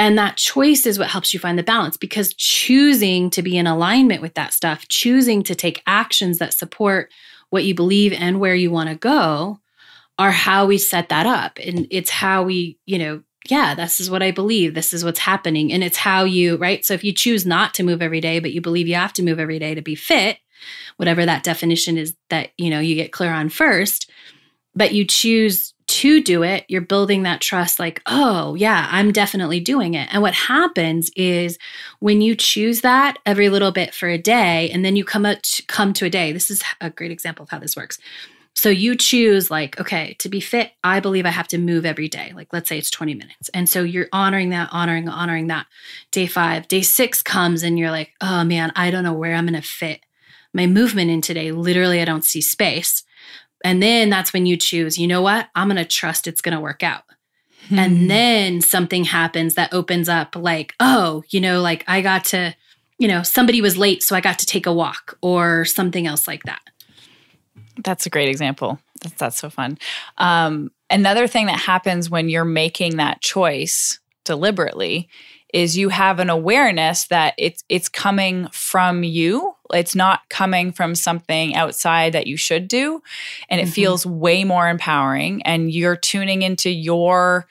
and 0.00 0.16
that 0.16 0.38
choice 0.38 0.86
is 0.86 0.98
what 0.98 1.08
helps 1.08 1.34
you 1.34 1.38
find 1.38 1.58
the 1.58 1.62
balance 1.62 1.98
because 1.98 2.32
choosing 2.34 3.28
to 3.28 3.42
be 3.42 3.58
in 3.58 3.66
alignment 3.66 4.22
with 4.22 4.34
that 4.34 4.52
stuff 4.52 4.88
choosing 4.88 5.42
to 5.42 5.54
take 5.54 5.82
actions 5.86 6.38
that 6.38 6.54
support 6.54 7.12
what 7.50 7.64
you 7.64 7.74
believe 7.74 8.12
and 8.14 8.40
where 8.40 8.54
you 8.54 8.70
want 8.70 8.88
to 8.88 8.94
go 8.94 9.60
are 10.18 10.30
how 10.30 10.64
we 10.66 10.78
set 10.78 11.10
that 11.10 11.26
up 11.26 11.58
and 11.64 11.86
it's 11.90 12.10
how 12.10 12.42
we 12.42 12.78
you 12.86 12.98
know 12.98 13.22
yeah, 13.48 13.74
this 13.74 14.00
is 14.00 14.10
what 14.10 14.22
I 14.22 14.32
believe. 14.32 14.74
This 14.74 14.92
is 14.92 15.02
what's 15.02 15.18
happening. 15.18 15.72
And 15.72 15.82
it's 15.82 15.96
how 15.96 16.24
you, 16.24 16.56
right? 16.56 16.84
So 16.84 16.92
if 16.92 17.02
you 17.02 17.12
choose 17.12 17.46
not 17.46 17.72
to 17.74 17.82
move 17.82 18.02
every 18.02 18.20
day, 18.20 18.38
but 18.38 18.52
you 18.52 18.60
believe 18.60 18.86
you 18.86 18.96
have 18.96 19.14
to 19.14 19.22
move 19.22 19.40
every 19.40 19.58
day 19.58 19.74
to 19.74 19.80
be 19.80 19.94
fit, 19.94 20.38
whatever 20.98 21.24
that 21.24 21.42
definition 21.42 21.96
is 21.96 22.14
that, 22.28 22.50
you 22.58 22.68
know, 22.68 22.80
you 22.80 22.94
get 22.94 23.12
clear 23.12 23.32
on 23.32 23.48
first, 23.48 24.10
but 24.74 24.92
you 24.92 25.06
choose 25.06 25.72
to 26.00 26.22
do 26.22 26.42
it, 26.42 26.64
you're 26.66 26.80
building 26.80 27.24
that 27.24 27.42
trust 27.42 27.78
like, 27.78 28.00
oh, 28.06 28.54
yeah, 28.54 28.88
I'm 28.90 29.12
definitely 29.12 29.60
doing 29.60 29.92
it. 29.92 30.08
And 30.10 30.22
what 30.22 30.32
happens 30.32 31.10
is 31.14 31.58
when 31.98 32.22
you 32.22 32.34
choose 32.34 32.80
that 32.80 33.18
every 33.26 33.50
little 33.50 33.70
bit 33.70 33.94
for 33.94 34.08
a 34.08 34.16
day 34.16 34.70
and 34.70 34.82
then 34.82 34.96
you 34.96 35.04
come 35.04 35.26
up 35.26 35.42
to, 35.42 35.62
come 35.66 35.92
to 35.92 36.06
a 36.06 36.10
day. 36.10 36.32
This 36.32 36.50
is 36.50 36.62
a 36.80 36.88
great 36.88 37.10
example 37.10 37.42
of 37.42 37.50
how 37.50 37.58
this 37.58 37.76
works. 37.76 37.98
So 38.54 38.70
you 38.70 38.96
choose 38.96 39.50
like, 39.50 39.78
okay, 39.78 40.16
to 40.20 40.30
be 40.30 40.40
fit, 40.40 40.72
I 40.82 41.00
believe 41.00 41.26
I 41.26 41.30
have 41.30 41.48
to 41.48 41.58
move 41.58 41.84
every 41.84 42.08
day. 42.08 42.32
Like 42.34 42.50
let's 42.50 42.70
say 42.70 42.78
it's 42.78 42.90
20 42.90 43.12
minutes. 43.12 43.50
And 43.52 43.68
so 43.68 43.82
you're 43.82 44.08
honoring 44.10 44.48
that, 44.50 44.70
honoring, 44.72 45.06
honoring 45.06 45.48
that. 45.48 45.66
Day 46.12 46.26
5, 46.26 46.66
day 46.66 46.80
6 46.80 47.22
comes 47.22 47.62
and 47.62 47.78
you're 47.78 47.90
like, 47.90 48.12
"Oh 48.22 48.42
man, 48.44 48.72
I 48.74 48.90
don't 48.90 49.04
know 49.04 49.12
where 49.12 49.34
I'm 49.34 49.46
going 49.46 49.60
to 49.60 49.66
fit 49.66 50.00
my 50.54 50.66
movement 50.66 51.10
in 51.10 51.20
today. 51.20 51.52
Literally 51.52 52.00
I 52.00 52.06
don't 52.06 52.24
see 52.24 52.40
space." 52.40 53.04
And 53.64 53.82
then 53.82 54.10
that's 54.10 54.32
when 54.32 54.46
you 54.46 54.56
choose, 54.56 54.98
you 54.98 55.06
know 55.06 55.22
what? 55.22 55.48
I'm 55.54 55.68
going 55.68 55.76
to 55.76 55.84
trust 55.84 56.26
it's 56.26 56.40
going 56.40 56.54
to 56.54 56.60
work 56.60 56.82
out. 56.82 57.02
Hmm. 57.68 57.78
And 57.78 58.10
then 58.10 58.60
something 58.60 59.04
happens 59.04 59.54
that 59.54 59.72
opens 59.72 60.08
up 60.08 60.34
like, 60.34 60.74
"Oh, 60.80 61.22
you 61.28 61.40
know, 61.40 61.60
like 61.60 61.84
I 61.86 62.00
got 62.00 62.24
to, 62.26 62.54
you 62.98 63.06
know, 63.06 63.22
somebody 63.22 63.60
was 63.60 63.76
late 63.76 64.02
so 64.02 64.16
I 64.16 64.20
got 64.20 64.38
to 64.40 64.46
take 64.46 64.66
a 64.66 64.72
walk 64.72 65.18
or 65.22 65.64
something 65.64 66.06
else 66.06 66.26
like 66.26 66.44
that." 66.44 66.60
That's 67.82 68.06
a 68.06 68.10
great 68.10 68.28
example. 68.28 68.78
That's, 69.02 69.14
that's 69.14 69.38
so 69.38 69.50
fun. 69.50 69.78
Um, 70.18 70.70
another 70.90 71.26
thing 71.26 71.46
that 71.46 71.60
happens 71.60 72.10
when 72.10 72.28
you're 72.28 72.44
making 72.44 72.96
that 72.96 73.20
choice 73.20 74.00
deliberately 74.24 75.08
is 75.52 75.76
you 75.76 75.88
have 75.88 76.18
an 76.20 76.30
awareness 76.30 77.06
that 77.08 77.34
it's 77.38 77.64
it's 77.68 77.88
coming 77.88 78.48
from 78.52 79.02
you. 79.02 79.54
It's 79.72 79.94
not 79.94 80.20
coming 80.28 80.72
from 80.72 80.94
something 80.94 81.54
outside 81.54 82.12
that 82.12 82.26
you 82.26 82.36
should 82.36 82.68
do, 82.68 83.02
and 83.48 83.60
it 83.60 83.68
Mhm. 83.68 83.72
feels 83.72 84.06
way 84.06 84.44
more 84.44 84.68
empowering. 84.68 85.42
And 85.44 85.72
you're 85.72 85.96
tuning 85.96 86.42
into 86.42 86.70
your 86.70 87.46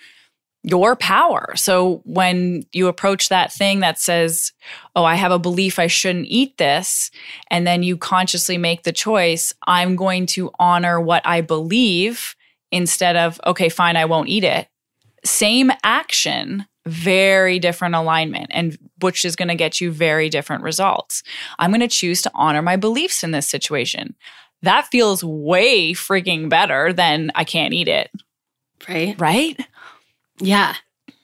your 0.66 0.98
power. 0.98 1.54
So 1.56 2.02
when 2.04 2.64
you 2.74 2.88
approach 2.90 3.30
that 3.30 3.54
thing 3.54 3.80
that 3.80 3.98
says, 3.98 4.52
"Oh, 4.94 5.06
I 5.06 5.16
have 5.16 5.32
a 5.32 5.40
belief 5.40 5.80
I 5.80 5.88
shouldn't 5.88 6.28
eat 6.28 6.58
this," 6.58 7.12
and 7.50 7.66
then 7.66 7.82
you 7.82 7.96
consciously 7.96 8.58
make 8.58 8.84
the 8.84 8.92
choice, 8.92 9.54
I'm 9.68 9.96
going 9.96 10.26
to 10.28 10.52
honor 10.60 11.00
what 11.00 11.26
I 11.26 11.40
believe 11.40 12.36
instead 12.74 13.16
of, 13.16 13.40
okay, 13.46 13.70
fine, 13.70 13.96
I 13.96 14.04
won't 14.04 14.28
eat 14.28 14.44
it. 14.44 14.68
Same 15.24 15.72
action, 15.82 16.66
very 16.86 17.60
different 17.60 17.96
alignment, 17.96 18.48
and 18.52 18.78
which 19.02 19.26
is 19.26 19.36
going 19.36 19.50
to 19.50 19.56
get 19.56 19.80
you 19.82 19.92
very 19.92 20.30
different 20.30 20.64
results. 20.64 21.24
I'm 21.60 21.72
going 21.72 21.82
to 21.82 21.88
choose 21.88 22.22
to 22.24 22.32
honor 22.34 22.62
my 22.62 22.76
beliefs 22.76 23.24
in 23.24 23.32
this 23.32 23.48
situation. 23.48 24.16
That 24.62 24.88
feels 24.88 25.24
way 25.24 25.94
freaking 25.94 26.50
better 26.50 26.92
than 26.92 27.32
I 27.36 27.44
can't 27.44 27.74
eat 27.74 27.88
it, 27.88 28.12
Right? 28.88 29.20
right? 29.20 29.60
Yeah. 30.40 30.76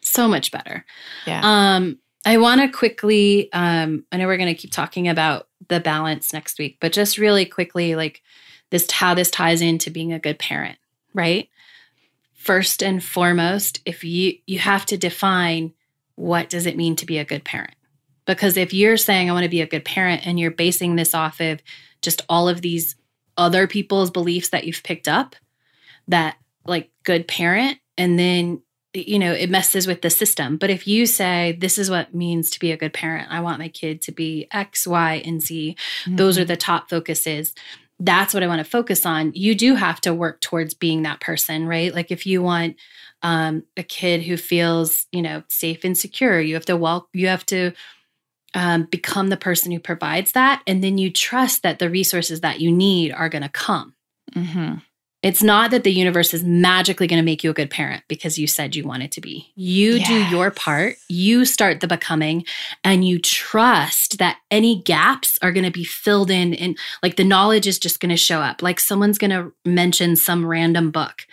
So 0.01 0.27
much 0.27 0.51
better. 0.51 0.85
Yeah. 1.25 1.41
Um, 1.43 1.99
I 2.25 2.37
want 2.37 2.61
to 2.61 2.67
quickly, 2.69 3.51
um, 3.53 4.05
I 4.11 4.17
know 4.17 4.27
we're 4.27 4.37
going 4.37 4.53
to 4.53 4.59
keep 4.59 4.71
talking 4.71 5.07
about 5.07 5.47
the 5.67 5.79
balance 5.79 6.33
next 6.33 6.59
week, 6.59 6.77
but 6.79 6.93
just 6.93 7.17
really 7.17 7.45
quickly, 7.45 7.95
like 7.95 8.21
this, 8.71 8.89
how 8.89 9.13
this 9.13 9.31
ties 9.31 9.61
into 9.61 9.89
being 9.89 10.13
a 10.13 10.19
good 10.19 10.39
parent, 10.39 10.77
right? 11.13 11.49
First 12.45 12.83
and 12.83 13.03
foremost, 13.03 13.81
if 13.85 14.03
you, 14.03 14.33
you 14.45 14.59
have 14.59 14.85
to 14.85 14.97
define 14.97 15.73
what 16.13 16.47
does 16.47 16.67
it 16.67 16.77
mean 16.77 16.95
to 16.97 17.05
be 17.07 17.17
a 17.17 17.25
good 17.25 17.43
parent? 17.43 17.73
Because 18.27 18.55
if 18.55 18.71
you're 18.71 18.97
saying, 18.97 19.31
I 19.31 19.33
want 19.33 19.45
to 19.45 19.49
be 19.49 19.61
a 19.61 19.67
good 19.67 19.83
parent 19.83 20.27
and 20.27 20.39
you're 20.39 20.51
basing 20.51 20.95
this 20.95 21.15
off 21.15 21.41
of 21.41 21.63
just 22.03 22.21
all 22.29 22.47
of 22.47 22.61
these 22.61 22.95
other 23.35 23.65
people's 23.65 24.11
beliefs 24.11 24.49
that 24.49 24.65
you've 24.65 24.83
picked 24.83 25.07
up, 25.07 25.35
that 26.07 26.37
like 26.67 26.91
good 27.03 27.27
parent, 27.27 27.79
and 27.97 28.19
then 28.19 28.61
you 28.93 29.17
know 29.17 29.33
it 29.33 29.49
messes 29.49 29.87
with 29.87 30.03
the 30.03 30.11
system. 30.11 30.57
But 30.57 30.69
if 30.69 30.87
you 30.87 31.07
say 31.07 31.57
this 31.59 31.79
is 31.79 31.89
what 31.89 32.13
means 32.13 32.51
to 32.51 32.59
be 32.59 32.71
a 32.71 32.77
good 32.77 32.93
parent. 32.93 33.27
I 33.31 33.39
want 33.39 33.59
my 33.59 33.69
kid 33.69 34.03
to 34.03 34.11
be 34.11 34.47
x 34.51 34.85
y 34.87 35.21
and 35.25 35.41
z 35.41 35.75
those 36.07 36.37
are 36.37 36.41
mm-hmm. 36.41 36.47
the 36.47 36.57
top 36.57 36.89
focuses 36.89 37.53
that's 37.99 38.33
what 38.33 38.43
i 38.43 38.47
want 38.47 38.59
to 38.59 38.69
focus 38.69 39.05
on. 39.05 39.31
You 39.35 39.55
do 39.55 39.75
have 39.75 40.01
to 40.01 40.13
work 40.13 40.41
towards 40.41 40.73
being 40.73 41.03
that 41.03 41.21
person 41.21 41.67
right? 41.67 41.93
Like 41.93 42.11
if 42.11 42.25
you 42.25 42.41
want 42.41 42.75
um, 43.23 43.63
a 43.77 43.83
kid 43.83 44.23
who 44.23 44.37
feels 44.37 45.07
you 45.11 45.21
know 45.21 45.43
safe 45.49 45.83
and 45.83 45.97
secure 45.97 46.39
you 46.39 46.53
have 46.55 46.65
to 46.65 46.77
well 46.77 47.09
you 47.13 47.27
have 47.27 47.45
to 47.47 47.71
um, 48.53 48.83
become 48.85 49.29
the 49.29 49.37
person 49.37 49.71
who 49.71 49.79
provides 49.79 50.31
that 50.33 50.61
and 50.67 50.83
then 50.83 50.97
you 50.97 51.11
trust 51.11 51.63
that 51.63 51.79
the 51.79 51.89
resources 51.89 52.41
that 52.41 52.61
you 52.61 52.71
need 52.71 53.11
are 53.11 53.29
going 53.29 53.41
to 53.43 53.49
come. 53.49 53.93
Mhm. 54.35 54.81
It's 55.25 55.41
not 55.41 55.71
that 55.71 55.83
the 55.83 55.91
universe 55.91 56.35
is 56.35 56.43
magically 56.43 57.07
going 57.07 57.19
to 57.19 57.25
make 57.25 57.43
you 57.43 57.49
a 57.49 57.53
good 57.55 57.71
parent 57.71 58.03
because 58.07 58.37
you 58.37 58.45
said 58.45 58.75
you 58.75 58.83
wanted 58.83 59.11
to 59.13 59.21
be. 59.21 59.51
You 59.55 59.97
do 60.05 60.23
your 60.25 60.51
part, 60.51 60.97
you 61.09 61.45
start 61.45 61.79
the 61.79 61.87
becoming, 61.87 62.45
and 62.83 63.03
you 63.03 63.17
trust 63.17 64.19
that 64.19 64.37
any 64.51 64.83
gaps 64.83 65.39
are 65.41 65.51
going 65.51 65.65
to 65.65 65.71
be 65.71 65.83
filled 65.83 66.29
in. 66.29 66.53
And 66.53 66.77
like 67.01 67.15
the 67.15 67.23
knowledge 67.23 67.65
is 67.65 67.79
just 67.79 67.99
going 67.99 68.11
to 68.11 68.17
show 68.17 68.39
up. 68.39 68.61
Like 68.61 68.79
someone's 68.79 69.17
going 69.17 69.31
to 69.31 69.51
mention 69.65 70.15
some 70.15 70.45
random 70.45 70.91
book, 70.91 71.25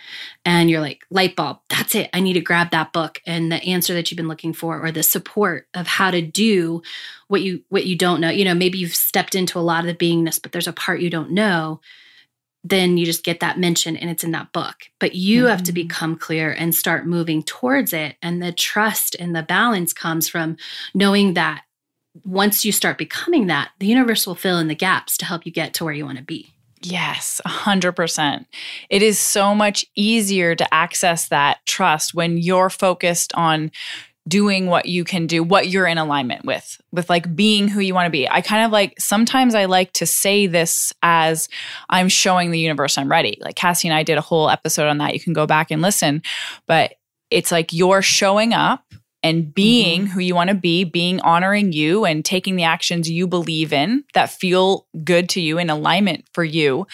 and 0.43 0.71
you're 0.71 0.81
like, 0.81 1.03
light 1.11 1.35
bulb, 1.35 1.59
that's 1.69 1.93
it. 1.93 2.09
I 2.13 2.19
need 2.19 2.33
to 2.33 2.41
grab 2.41 2.71
that 2.71 2.93
book 2.93 3.21
and 3.27 3.51
the 3.51 3.63
answer 3.63 3.93
that 3.93 4.09
you've 4.09 4.17
been 4.17 4.27
looking 4.27 4.53
for, 4.53 4.83
or 4.83 4.91
the 4.91 5.03
support 5.03 5.67
of 5.75 5.85
how 5.85 6.09
to 6.09 6.19
do 6.19 6.81
what 7.27 7.43
you 7.43 7.61
what 7.69 7.85
you 7.85 7.95
don't 7.95 8.21
know. 8.21 8.31
You 8.31 8.45
know, 8.45 8.55
maybe 8.55 8.79
you've 8.79 8.95
stepped 8.95 9.35
into 9.35 9.59
a 9.59 9.61
lot 9.61 9.85
of 9.85 9.95
the 9.95 10.03
beingness, 10.03 10.41
but 10.41 10.51
there's 10.51 10.67
a 10.67 10.73
part 10.73 10.99
you 10.99 11.11
don't 11.11 11.29
know 11.29 11.79
then 12.63 12.97
you 12.97 13.05
just 13.05 13.23
get 13.23 13.41
that 13.41 13.59
mention 13.59 13.97
and 13.97 14.09
it's 14.09 14.23
in 14.23 14.31
that 14.31 14.51
book. 14.53 14.75
But 14.99 15.15
you 15.15 15.47
have 15.47 15.63
to 15.63 15.71
Mhm. 15.71 15.75
become 15.75 16.15
clear 16.15 16.51
and 16.51 16.73
start 16.73 17.05
moving 17.05 17.43
towards 17.43 17.91
it. 17.91 18.15
And 18.21 18.41
the 18.41 18.51
trust 18.53 19.15
and 19.19 19.35
the 19.35 19.43
balance 19.43 19.91
comes 19.91 20.29
from 20.29 20.57
knowing 20.93 21.33
that 21.33 21.63
once 22.23 22.63
you 22.63 22.71
start 22.71 22.97
becoming 22.97 23.47
that, 23.47 23.71
the 23.79 23.87
universe 23.87 24.25
will 24.25 24.35
fill 24.35 24.59
in 24.59 24.67
the 24.67 24.75
gaps 24.75 25.17
to 25.17 25.25
help 25.25 25.45
you 25.45 25.51
get 25.51 25.73
to 25.73 25.83
where 25.83 25.93
you 25.93 26.05
want 26.05 26.19
to 26.19 26.23
be. 26.23 26.53
Yes, 26.81 27.41
100%. 27.45 28.45
It 28.89 29.01
is 29.01 29.17
so 29.17 29.55
much 29.55 29.85
easier 29.95 30.53
to 30.55 30.73
access 30.73 31.27
that 31.29 31.65
trust 31.65 32.13
when 32.13 32.37
you're 32.37 32.69
focused 32.69 33.33
on 33.35 33.71
doing 34.27 34.67
what 34.67 34.85
you 34.85 35.03
can 35.03 35.27
do, 35.27 35.43
what 35.43 35.67
you're 35.67 35.85
in 35.85 35.97
alignment 35.97 36.45
with, 36.45 36.79
with 36.91 37.09
like 37.09 37.35
being 37.35 37.67
who 37.67 37.81
you 37.81 37.93
want 37.93 38.05
to 38.05 38.11
be. 38.11 38.29
I 38.29 38.41
kind 38.41 38.65
of 38.65 38.71
like 38.71 38.99
sometimes 38.99 39.53
I 39.53 39.65
like 39.65 39.91
to 39.93 40.05
say 40.05 40.47
this 40.47 40.93
as 41.03 41.49
I'm 41.89 42.07
showing 42.07 42.51
the 42.51 42.59
universe 42.59 42.97
I'm 42.97 43.09
ready. 43.09 43.37
Like 43.41 43.55
Cassie 43.55 43.87
and 43.87 43.95
I 43.95 44.03
did 44.03 44.17
a 44.17 44.21
whole 44.21 44.49
episode 44.49 44.87
on 44.87 44.99
that. 44.99 45.13
You 45.13 45.19
can 45.19 45.33
go 45.33 45.45
back 45.45 45.71
and 45.71 45.81
listen, 45.81 46.21
but 46.67 46.93
it's 47.29 47.51
like 47.51 47.73
you're 47.73 48.01
showing 48.01 48.53
up 48.53 48.85
and 49.23 49.53
being 49.53 50.03
mm-hmm. 50.03 50.11
who 50.11 50.19
you 50.19 50.35
want 50.35 50.49
to 50.49 50.55
be, 50.55 50.83
being 50.83 51.19
honoring 51.21 51.71
you 51.71 52.05
and 52.05 52.23
taking 52.23 52.55
the 52.55 52.63
actions 52.63 53.09
you 53.09 53.25
believe 53.25 53.71
in 53.71 54.03
that 54.13 54.29
feel 54.29 54.85
good 55.03 55.29
to 55.29 55.41
you 55.41 55.57
in 55.57 55.69
alignment 55.69 56.25
for 56.33 56.43
you. 56.43 56.85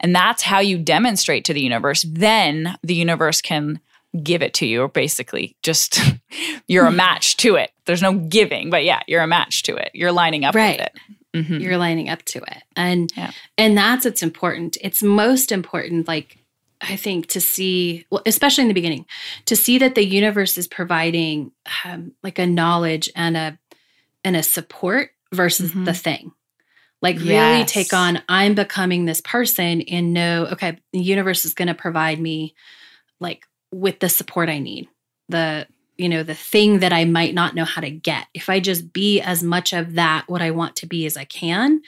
And 0.00 0.14
that's 0.14 0.42
how 0.42 0.58
you 0.58 0.78
demonstrate 0.78 1.44
to 1.46 1.54
the 1.54 1.62
universe. 1.62 2.04
Then 2.08 2.76
the 2.82 2.94
universe 2.94 3.40
can 3.40 3.80
give 4.22 4.42
it 4.42 4.54
to 4.54 4.66
you, 4.66 4.82
or 4.82 4.88
basically 4.88 5.56
just 5.62 6.00
you're 6.68 6.86
a 6.86 6.92
match 6.92 7.36
to 7.38 7.56
it. 7.56 7.70
There's 7.86 8.02
no 8.02 8.14
giving, 8.14 8.70
but 8.70 8.84
yeah, 8.84 9.00
you're 9.06 9.22
a 9.22 9.26
match 9.26 9.62
to 9.64 9.76
it. 9.76 9.90
You're 9.94 10.12
lining 10.12 10.44
up 10.44 10.54
Right. 10.54 10.78
with 10.78 10.86
it. 10.86 10.92
Mhm. 11.36 11.60
you're 11.60 11.76
lining 11.76 12.08
up 12.08 12.22
to 12.24 12.38
it 12.38 12.62
and 12.76 13.10
Yeah. 13.14 13.30
and 13.58 13.76
that's 13.76 14.06
what's 14.06 14.22
important 14.22 14.78
it's 14.80 15.02
most 15.02 15.52
important 15.52 16.08
like 16.08 16.38
i 16.80 16.96
think 16.96 17.26
to 17.26 17.42
see 17.42 18.06
well 18.10 18.22
especially 18.24 18.62
in 18.62 18.68
the 18.68 18.74
beginning 18.74 19.04
to 19.44 19.54
see 19.54 19.76
that 19.76 19.96
the 19.96 20.06
universe 20.06 20.56
is 20.56 20.66
providing 20.66 21.52
um, 21.84 22.12
like 22.22 22.38
a 22.38 22.46
knowledge 22.46 23.10
and 23.14 23.36
a 23.36 23.58
and 24.24 24.34
a 24.34 24.42
support 24.42 25.10
versus 25.34 25.72
Mhm. 25.72 25.84
the 25.84 25.92
thing 25.92 26.32
like 27.02 27.16
really 27.18 27.58
Yes. 27.58 27.70
take 27.70 27.92
on 27.92 28.22
i'm 28.30 28.54
becoming 28.54 29.04
this 29.04 29.20
person 29.20 29.82
and 29.82 30.14
know 30.14 30.46
okay 30.52 30.78
the 30.94 31.00
universe 31.02 31.44
is 31.44 31.52
going 31.52 31.68
to 31.68 31.74
provide 31.74 32.18
me 32.18 32.54
like 33.20 33.44
with 33.72 33.98
the 34.00 34.08
support 34.08 34.48
i 34.48 34.58
need 34.58 34.88
the 35.28 35.66
you 35.96 36.08
know 36.08 36.22
the 36.22 36.34
thing 36.34 36.80
that 36.80 36.92
i 36.92 37.04
might 37.04 37.34
not 37.34 37.54
know 37.54 37.64
how 37.64 37.80
to 37.80 37.90
get 37.90 38.26
if 38.34 38.48
i 38.48 38.60
just 38.60 38.92
be 38.92 39.20
as 39.20 39.42
much 39.42 39.72
of 39.72 39.94
that 39.94 40.24
what 40.28 40.42
i 40.42 40.50
want 40.50 40.76
to 40.76 40.86
be 40.86 41.06
as 41.06 41.16
i 41.16 41.24
can 41.24 41.80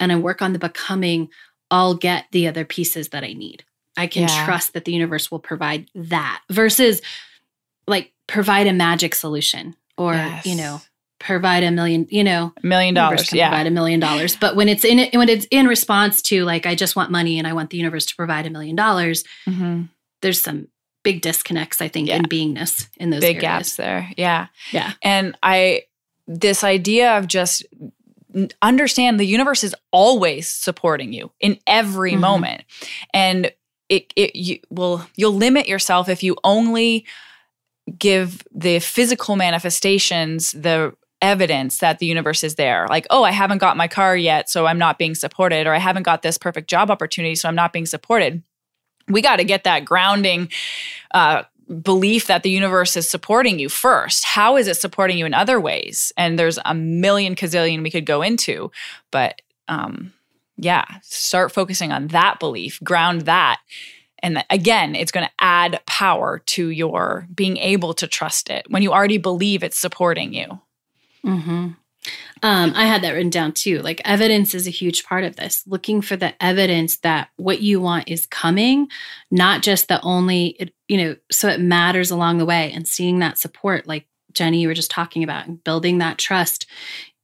and 0.00 0.12
i 0.12 0.16
work 0.16 0.40
on 0.42 0.52
the 0.52 0.58
becoming 0.58 1.28
i'll 1.70 1.94
get 1.94 2.24
the 2.32 2.46
other 2.48 2.64
pieces 2.64 3.08
that 3.10 3.22
i 3.24 3.32
need 3.32 3.64
i 3.96 4.06
can 4.06 4.22
Yeah. 4.22 4.44
trust 4.46 4.72
that 4.74 4.84
the 4.84 4.92
universe 4.92 5.30
will 5.30 5.40
provide 5.40 5.88
that 5.94 6.42
versus 6.50 7.02
like 7.86 8.12
provide 8.26 8.66
a 8.66 8.72
magic 8.72 9.14
solution 9.14 9.74
or 9.98 10.14
Yes. 10.14 10.46
you 10.46 10.54
know 10.56 10.80
provide 11.18 11.62
a 11.62 11.70
million 11.70 12.06
you 12.10 12.22
know 12.22 12.52
A 12.62 12.66
million 12.66 12.94
dollars. 12.94 13.32
Yeah. 13.32 13.48
provide 13.48 13.66
a 13.66 13.70
million 13.70 14.00
dollars 14.00 14.36
but 14.36 14.54
when 14.54 14.68
it's 14.68 14.84
in 14.84 14.98
it 14.98 15.14
when 15.16 15.28
it's 15.28 15.46
in 15.50 15.66
response 15.66 16.20
to 16.22 16.44
like 16.44 16.66
i 16.66 16.74
just 16.74 16.94
want 16.94 17.10
money 17.10 17.38
and 17.38 17.46
i 17.48 17.52
want 17.54 17.70
the 17.70 17.78
universe 17.78 18.04
to 18.06 18.16
provide 18.16 18.46
a 18.46 18.50
million 18.50 18.76
dollars 18.76 19.24
Mhm. 19.46 19.88
there's 20.22 20.40
some 20.40 20.68
big 21.06 21.20
disconnects 21.22 21.80
i 21.80 21.88
think 21.88 22.08
Yeah. 22.08 22.16
in 22.16 22.24
beingness 22.24 22.88
in 22.98 23.10
those 23.10 23.20
Big 23.20 23.36
areas. 23.36 23.42
gaps 23.42 23.76
there. 23.76 24.10
Yeah. 24.16 24.46
yeah 24.72 24.92
And 25.02 25.36
I, 25.42 25.82
this 26.26 26.62
idea 26.64 27.16
of 27.18 27.26
just 27.28 27.64
understand 28.60 29.18
the 29.18 29.24
universe 29.38 29.64
is 29.64 29.74
always 29.92 30.48
supporting 30.48 31.12
you 31.12 31.30
in 31.40 31.58
every 31.66 32.12
Mhm. 32.12 32.20
moment. 32.20 32.64
And 33.14 33.50
it, 33.88 34.12
it 34.16 34.34
you 34.36 34.58
will 34.68 35.06
you'll 35.16 35.34
limit 35.46 35.68
yourself 35.68 36.08
if 36.08 36.22
you 36.22 36.36
only 36.44 37.06
give 37.98 38.42
the 38.52 38.80
physical 38.80 39.36
manifestations 39.36 40.50
the 40.52 40.92
evidence 41.22 41.78
that 41.78 41.98
the 41.98 42.06
universe 42.06 42.42
is 42.44 42.56
there 42.56 42.86
like 42.90 43.06
oh 43.10 43.22
i 43.22 43.30
haven't 43.30 43.58
got 43.58 43.76
my 43.76 43.88
car 43.88 44.14
yet 44.16 44.50
so 44.50 44.66
i'm 44.66 44.76
not 44.76 44.98
being 44.98 45.14
supported 45.14 45.66
or 45.66 45.72
i 45.72 45.78
haven't 45.78 46.02
got 46.02 46.20
this 46.22 46.36
perfect 46.36 46.68
job 46.68 46.90
opportunity 46.90 47.34
so 47.34 47.48
i'm 47.48 47.54
not 47.54 47.72
being 47.72 47.86
supported 47.86 48.42
we 49.08 49.22
got 49.22 49.36
to 49.36 49.44
get 49.44 49.64
that 49.64 49.84
grounding 49.84 50.50
uh, 51.12 51.44
belief 51.82 52.26
that 52.26 52.42
the 52.42 52.50
universe 52.50 52.96
is 52.96 53.08
supporting 53.08 53.58
you 53.58 53.68
first. 53.68 54.24
How 54.24 54.56
is 54.56 54.68
it 54.68 54.76
supporting 54.76 55.18
you 55.18 55.26
in 55.26 55.34
other 55.34 55.60
ways? 55.60 56.12
And 56.16 56.38
there's 56.38 56.58
a 56.64 56.74
million 56.74 57.34
gazillion 57.34 57.82
we 57.82 57.90
could 57.90 58.06
go 58.06 58.22
into, 58.22 58.70
but 59.10 59.42
um, 59.68 60.12
yeah, 60.56 60.84
start 61.02 61.52
focusing 61.52 61.92
on 61.92 62.08
that 62.08 62.38
belief, 62.38 62.80
ground 62.82 63.22
that. 63.22 63.60
And 64.20 64.44
again, 64.48 64.94
it's 64.94 65.12
going 65.12 65.26
to 65.26 65.32
add 65.38 65.80
power 65.86 66.38
to 66.46 66.70
your 66.70 67.26
being 67.34 67.56
able 67.58 67.94
to 67.94 68.06
trust 68.06 68.48
it 68.48 68.66
when 68.70 68.82
you 68.82 68.92
already 68.92 69.18
believe 69.18 69.62
it's 69.62 69.78
supporting 69.78 70.32
you. 70.32 70.60
hmm 71.22 71.68
Um, 72.42 72.72
I 72.74 72.86
had 72.86 73.02
that 73.02 73.12
written 73.12 73.30
down 73.30 73.52
too. 73.52 73.80
Like 73.80 74.00
evidence 74.04 74.54
is 74.54 74.66
a 74.66 74.70
huge 74.70 75.04
part 75.04 75.24
of 75.24 75.36
this. 75.36 75.62
Looking 75.66 76.02
for 76.02 76.16
the 76.16 76.34
evidence 76.42 76.98
that 76.98 77.28
what 77.36 77.60
you 77.60 77.80
want 77.80 78.08
is 78.08 78.26
coming, 78.26 78.88
not 79.30 79.62
just 79.62 79.88
the 79.88 80.00
only, 80.02 80.48
it, 80.60 80.74
you 80.88 80.98
know, 80.98 81.16
so 81.30 81.48
it 81.48 81.60
matters 81.60 82.10
along 82.10 82.38
the 82.38 82.46
way 82.46 82.70
and 82.72 82.86
seeing 82.86 83.20
that 83.20 83.38
support, 83.38 83.86
like 83.86 84.06
Jenny, 84.32 84.60
you 84.60 84.68
were 84.68 84.74
just 84.74 84.90
talking 84.90 85.24
about, 85.24 85.46
and 85.46 85.64
building 85.64 85.98
that 85.98 86.18
trust 86.18 86.66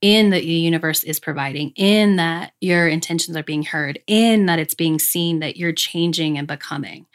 in 0.00 0.30
that 0.30 0.40
the 0.40 0.46
universe 0.46 1.04
is 1.04 1.20
providing, 1.20 1.70
in 1.76 2.16
that 2.16 2.52
your 2.60 2.88
intentions 2.88 3.36
are 3.36 3.42
being 3.44 3.62
heard, 3.62 4.00
in 4.08 4.46
that 4.46 4.58
it's 4.58 4.74
being 4.74 4.98
seen 4.98 5.38
that 5.38 5.56
you're 5.56 5.72
changing 5.72 6.36
and 6.36 6.48
becoming. 6.48 7.06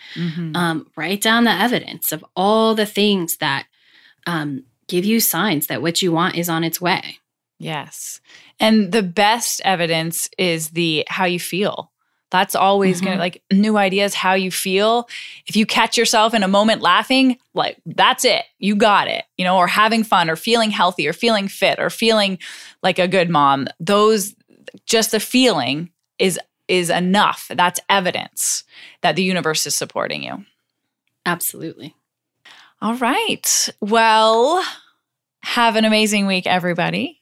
Um, 0.55 0.87
write 0.95 1.21
down 1.21 1.43
the 1.43 1.51
evidence 1.51 2.13
of 2.13 2.23
all 2.35 2.75
the 2.75 2.85
things 2.85 3.37
that 3.37 3.65
um, 4.25 4.63
give 4.87 5.03
you 5.03 5.19
signs 5.19 5.67
that 5.67 5.81
what 5.81 6.01
you 6.01 6.13
want 6.13 6.35
is 6.35 6.47
on 6.47 6.63
its 6.63 6.79
way. 6.79 7.19
Yes. 7.59 8.21
And 8.59 8.91
the 8.91 9.03
best 9.03 9.61
evidence 9.65 10.29
is 10.37 10.69
the 10.69 11.05
how 11.09 11.25
you 11.25 11.39
feel. 11.39 11.91
That's 12.29 12.55
always 12.55 12.99
going 12.99 13.13
Mhm. 13.13 13.17
to 13.17 13.19
like 13.21 13.43
new 13.53 13.77
ideas 13.77 14.13
how 14.13 14.33
you 14.33 14.51
feel. 14.51 15.07
If 15.47 15.55
you 15.55 15.65
catch 15.65 15.97
yourself 15.97 16.33
in 16.33 16.43
a 16.43 16.47
moment 16.47 16.81
laughing, 16.81 17.37
like 17.53 17.77
that's 17.85 18.25
it. 18.25 18.43
You 18.59 18.75
got 18.75 19.07
it. 19.07 19.23
You 19.37 19.45
know, 19.45 19.57
or 19.57 19.67
having 19.67 20.03
fun 20.03 20.29
or 20.29 20.35
feeling 20.35 20.69
healthy 20.69 21.07
or 21.07 21.13
feeling 21.13 21.47
fit 21.47 21.79
or 21.79 21.89
feeling 21.89 22.37
like 22.83 22.99
a 22.99 23.07
good 23.07 23.29
mom. 23.29 23.67
Those 23.79 24.35
just 24.85 25.11
the 25.11 25.19
feeling 25.21 25.89
is 26.19 26.37
is 26.67 26.89
enough. 26.89 27.49
That's 27.55 27.79
evidence 27.89 28.65
that 29.01 29.15
the 29.15 29.23
universe 29.23 29.65
is 29.65 29.73
supporting 29.73 30.21
you. 30.21 30.43
Absolutely. 31.25 31.95
All 32.81 32.95
right. 32.95 33.69
Well, 33.79 34.61
have 35.43 35.77
an 35.77 35.85
amazing 35.85 36.27
week 36.27 36.45
everybody, 36.45 37.21